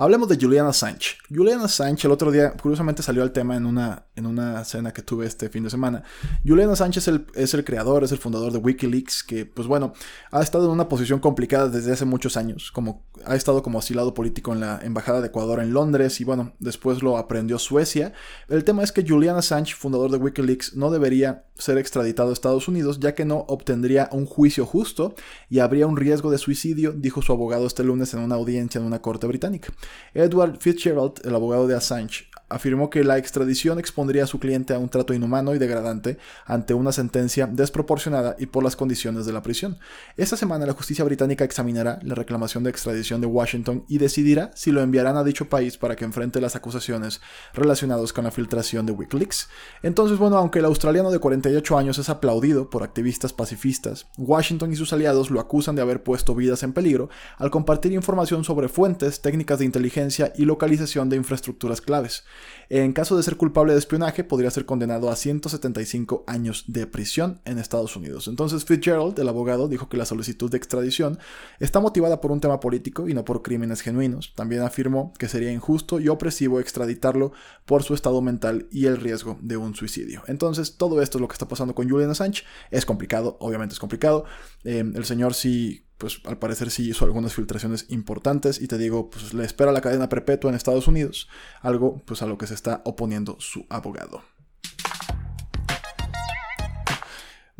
Hablemos 0.00 0.30
de 0.30 0.38
Julian 0.40 0.64
Assange. 0.64 1.18
Julian 1.28 1.60
Assange 1.60 2.06
el 2.06 2.12
otro 2.12 2.30
día, 2.30 2.52
curiosamente 2.52 3.02
salió 3.02 3.22
al 3.22 3.32
tema 3.32 3.54
en 3.54 3.66
una, 3.66 4.06
en 4.16 4.24
una 4.24 4.64
cena 4.64 4.94
que 4.94 5.02
tuve 5.02 5.26
este 5.26 5.50
fin 5.50 5.62
de 5.62 5.68
semana. 5.68 6.02
Julian 6.42 6.70
Assange 6.70 7.00
es 7.00 7.08
el, 7.08 7.26
es 7.34 7.52
el 7.52 7.66
creador, 7.66 8.02
es 8.02 8.10
el 8.10 8.16
fundador 8.16 8.50
de 8.50 8.56
Wikileaks, 8.60 9.22
que 9.22 9.44
pues 9.44 9.68
bueno, 9.68 9.92
ha 10.30 10.40
estado 10.40 10.64
en 10.64 10.70
una 10.70 10.88
posición 10.88 11.20
complicada 11.20 11.68
desde 11.68 11.92
hace 11.92 12.06
muchos 12.06 12.38
años, 12.38 12.72
como 12.72 13.04
ha 13.26 13.36
estado 13.36 13.62
como 13.62 13.78
asilado 13.78 14.14
político 14.14 14.54
en 14.54 14.60
la 14.60 14.80
Embajada 14.82 15.20
de 15.20 15.26
Ecuador 15.26 15.60
en 15.60 15.74
Londres 15.74 16.18
y 16.22 16.24
bueno, 16.24 16.54
después 16.60 17.02
lo 17.02 17.18
aprendió 17.18 17.58
Suecia. 17.58 18.14
El 18.48 18.64
tema 18.64 18.82
es 18.82 18.92
que 18.92 19.04
Julian 19.06 19.36
Assange, 19.36 19.74
fundador 19.74 20.10
de 20.10 20.16
Wikileaks, 20.16 20.76
no 20.76 20.90
debería 20.90 21.44
ser 21.60 21.78
extraditado 21.78 22.30
a 22.30 22.32
Estados 22.32 22.68
Unidos 22.68 22.98
ya 23.00 23.14
que 23.14 23.24
no 23.24 23.44
obtendría 23.48 24.08
un 24.12 24.26
juicio 24.26 24.66
justo 24.66 25.14
y 25.48 25.58
habría 25.58 25.86
un 25.86 25.96
riesgo 25.96 26.30
de 26.30 26.38
suicidio, 26.38 26.92
dijo 26.92 27.22
su 27.22 27.32
abogado 27.32 27.66
este 27.66 27.84
lunes 27.84 28.14
en 28.14 28.20
una 28.20 28.36
audiencia 28.36 28.78
en 28.78 28.86
una 28.86 29.02
corte 29.02 29.26
británica. 29.26 29.72
Edward 30.14 30.58
Fitzgerald, 30.58 31.20
el 31.24 31.34
abogado 31.34 31.66
de 31.66 31.76
Assange, 31.76 32.29
afirmó 32.50 32.90
que 32.90 33.04
la 33.04 33.16
extradición 33.16 33.78
expondría 33.78 34.24
a 34.24 34.26
su 34.26 34.38
cliente 34.38 34.74
a 34.74 34.78
un 34.78 34.88
trato 34.90 35.14
inhumano 35.14 35.54
y 35.54 35.58
degradante 35.58 36.18
ante 36.44 36.74
una 36.74 36.92
sentencia 36.92 37.46
desproporcionada 37.46 38.36
y 38.38 38.46
por 38.46 38.64
las 38.64 38.76
condiciones 38.76 39.24
de 39.24 39.32
la 39.32 39.42
prisión. 39.42 39.78
Esta 40.16 40.36
semana 40.36 40.66
la 40.66 40.72
justicia 40.72 41.04
británica 41.04 41.44
examinará 41.44 41.98
la 42.02 42.14
reclamación 42.14 42.64
de 42.64 42.70
extradición 42.70 43.20
de 43.20 43.28
Washington 43.28 43.84
y 43.88 43.98
decidirá 43.98 44.50
si 44.54 44.72
lo 44.72 44.82
enviarán 44.82 45.16
a 45.16 45.24
dicho 45.24 45.48
país 45.48 45.78
para 45.78 45.96
que 45.96 46.04
enfrente 46.04 46.40
las 46.40 46.56
acusaciones 46.56 47.20
relacionadas 47.54 48.12
con 48.12 48.24
la 48.24 48.30
filtración 48.30 48.84
de 48.84 48.92
Wikileaks. 48.92 49.48
Entonces, 49.82 50.18
bueno, 50.18 50.36
aunque 50.36 50.58
el 50.58 50.64
australiano 50.64 51.10
de 51.10 51.20
48 51.20 51.78
años 51.78 51.98
es 51.98 52.08
aplaudido 52.08 52.68
por 52.68 52.82
activistas 52.82 53.32
pacifistas, 53.32 54.08
Washington 54.18 54.72
y 54.72 54.76
sus 54.76 54.92
aliados 54.92 55.30
lo 55.30 55.40
acusan 55.40 55.76
de 55.76 55.82
haber 55.82 56.02
puesto 56.02 56.34
vidas 56.34 56.62
en 56.62 56.72
peligro 56.72 57.10
al 57.38 57.50
compartir 57.50 57.92
información 57.92 58.42
sobre 58.44 58.68
fuentes, 58.68 59.20
técnicas 59.22 59.60
de 59.60 59.64
inteligencia 59.64 60.32
y 60.36 60.44
localización 60.44 61.08
de 61.08 61.16
infraestructuras 61.16 61.80
claves. 61.80 62.24
En 62.68 62.92
caso 62.92 63.16
de 63.16 63.22
ser 63.22 63.36
culpable 63.36 63.72
de 63.72 63.78
espionaje, 63.78 64.24
podría 64.24 64.50
ser 64.50 64.64
condenado 64.64 65.10
a 65.10 65.16
175 65.16 66.24
años 66.26 66.64
de 66.68 66.86
prisión 66.86 67.40
en 67.44 67.58
Estados 67.58 67.96
Unidos. 67.96 68.28
Entonces 68.28 68.64
Fitzgerald, 68.64 69.18
el 69.18 69.28
abogado, 69.28 69.68
dijo 69.68 69.88
que 69.88 69.96
la 69.96 70.06
solicitud 70.06 70.50
de 70.50 70.56
extradición 70.56 71.18
está 71.58 71.80
motivada 71.80 72.20
por 72.20 72.30
un 72.32 72.40
tema 72.40 72.60
político 72.60 73.08
y 73.08 73.14
no 73.14 73.24
por 73.24 73.42
crímenes 73.42 73.80
genuinos. 73.80 74.34
También 74.34 74.62
afirmó 74.62 75.12
que 75.18 75.28
sería 75.28 75.52
injusto 75.52 76.00
y 76.00 76.08
opresivo 76.08 76.60
extraditarlo 76.60 77.32
por 77.66 77.82
su 77.82 77.94
estado 77.94 78.22
mental 78.22 78.68
y 78.70 78.86
el 78.86 78.96
riesgo 78.96 79.38
de 79.40 79.56
un 79.56 79.74
suicidio. 79.74 80.22
Entonces, 80.26 80.76
todo 80.76 81.02
esto 81.02 81.18
es 81.18 81.22
lo 81.22 81.28
que 81.28 81.34
está 81.34 81.48
pasando 81.48 81.74
con 81.74 81.88
Julian 81.88 82.10
Assange. 82.10 82.44
Es 82.70 82.86
complicado, 82.86 83.36
obviamente 83.40 83.72
es 83.72 83.80
complicado. 83.80 84.24
Eh, 84.64 84.84
el 84.94 85.04
señor 85.04 85.34
sí 85.34 85.86
pues 86.00 86.20
al 86.24 86.38
parecer 86.38 86.70
sí 86.70 86.88
hizo 86.88 87.04
algunas 87.04 87.34
filtraciones 87.34 87.84
importantes 87.90 88.60
y 88.60 88.66
te 88.66 88.78
digo, 88.78 89.10
pues 89.10 89.34
le 89.34 89.44
espera 89.44 89.70
la 89.70 89.82
cadena 89.82 90.08
perpetua 90.08 90.50
en 90.50 90.56
Estados 90.56 90.88
Unidos, 90.88 91.28
algo 91.60 92.02
pues 92.06 92.22
a 92.22 92.26
lo 92.26 92.38
que 92.38 92.46
se 92.46 92.54
está 92.54 92.80
oponiendo 92.84 93.36
su 93.38 93.66
abogado. 93.68 94.22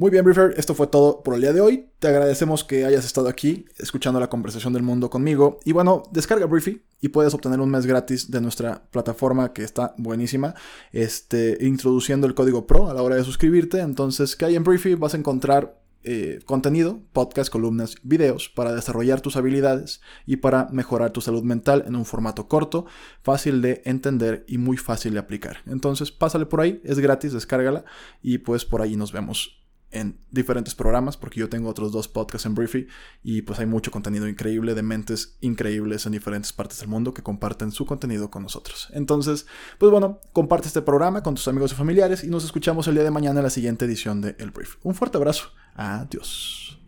Muy 0.01 0.11
bien, 0.11 0.25
Briefer, 0.25 0.55
esto 0.57 0.75
fue 0.75 0.87
todo 0.87 1.23
por 1.23 1.35
el 1.35 1.43
día 1.43 1.53
de 1.53 1.61
hoy. 1.61 1.91
Te 1.99 2.09
agradecemos 2.09 2.65
que 2.65 2.87
hayas 2.87 3.05
estado 3.05 3.29
aquí 3.29 3.67
escuchando 3.77 4.19
la 4.19 4.31
conversación 4.31 4.73
del 4.73 4.83
mundo 4.83 5.11
conmigo. 5.11 5.59
Y 5.67 5.73
bueno, 5.73 6.05
descarga 6.11 6.47
Briefy 6.47 6.83
y 7.03 7.11
puedes 7.11 7.35
obtener 7.35 7.61
un 7.61 7.71
mes 7.71 7.85
gratis 7.85 8.31
de 8.31 8.41
nuestra 8.41 8.83
plataforma 8.91 9.53
que 9.53 9.63
está 9.63 9.95
buenísima, 9.99 10.55
este, 10.93 11.59
introduciendo 11.61 12.27
el 12.27 12.35
código 12.35 12.67
PRO 12.67 12.89
a 12.89 12.95
la 12.95 13.03
hora 13.03 13.17
de 13.17 13.25
suscribirte. 13.25 13.81
Entonces, 13.81 14.37
¿qué 14.37 14.47
hay 14.47 14.57
en 14.57 14.65
Briefy? 14.65 14.95
Vas 14.95 15.13
a 15.13 15.19
encontrar 15.19 15.80
eh, 16.03 16.41
contenido, 16.47 17.03
podcast, 17.13 17.51
columnas, 17.51 17.97
videos 18.03 18.49
para 18.49 18.75
desarrollar 18.75 19.21
tus 19.21 19.37
habilidades 19.37 20.01
y 20.27 20.37
para 20.37 20.69
mejorar 20.71 21.11
tu 21.11 21.21
salud 21.21 21.43
mental 21.43 21.85
en 21.87 21.97
un 21.97 22.05
formato 22.05 22.49
corto, 22.49 22.87
fácil 23.23 23.63
de 23.63 23.83
entender 23.85 24.45
y 24.49 24.59
muy 24.59 24.77
fácil 24.77 25.13
de 25.13 25.19
aplicar. 25.19 25.59
Entonces, 25.67 26.11
pásale 26.11 26.47
por 26.47 26.61
ahí, 26.61 26.81
es 26.85 26.99
gratis, 26.99 27.33
descárgala 27.33 27.85
y 28.23 28.39
pues 28.39 28.65
por 28.65 28.83
ahí 28.83 28.97
nos 28.97 29.13
vemos 29.13 29.61
en 29.91 30.21
diferentes 30.31 30.75
programas, 30.75 31.17
porque 31.17 31.41
yo 31.41 31.49
tengo 31.49 31.69
otros 31.69 31.93
dos 31.93 32.09
podcasts 32.09 32.47
en 32.47 32.55
Briefy 32.55 32.87
y 33.23 33.43
pues 33.43 33.59
hay 33.59 33.67
mucho 33.67 33.91
contenido 33.91 34.29
increíble 34.29 34.75
de 34.75 34.83
mentes 34.83 35.37
increíbles 35.41 36.07
en 36.07 36.13
diferentes 36.13 36.53
partes 36.53 36.81
del 36.81 36.89
mundo 36.89 37.13
que 37.15 37.23
comparten 37.23 37.73
su 37.73 37.87
contenido 37.87 38.31
con 38.31 38.43
nosotros. 38.43 38.89
Entonces, 38.93 39.47
pues 39.79 39.91
bueno, 39.91 40.21
comparte 40.33 40.69
este 40.69 40.83
programa 40.83 41.23
con 41.23 41.35
tus 41.35 41.49
amigos 41.49 41.73
y 41.73 41.75
familiares 41.75 42.25
y 42.25 42.29
nos 42.29 42.45
escuchamos 42.45 42.87
el 42.89 42.95
día 42.95 43.05
de 43.05 43.11
mañana 43.11 43.41
en 43.41 43.45
la 43.45 43.51
siguiente 43.51 43.85
edición 43.85 44.21
de 44.21 44.37
El 44.39 44.51
Brief. 44.51 44.77
Un 44.83 44.95
fuerte 44.95 45.17
abrazo. 45.17 45.51
Adiós. 45.75 46.79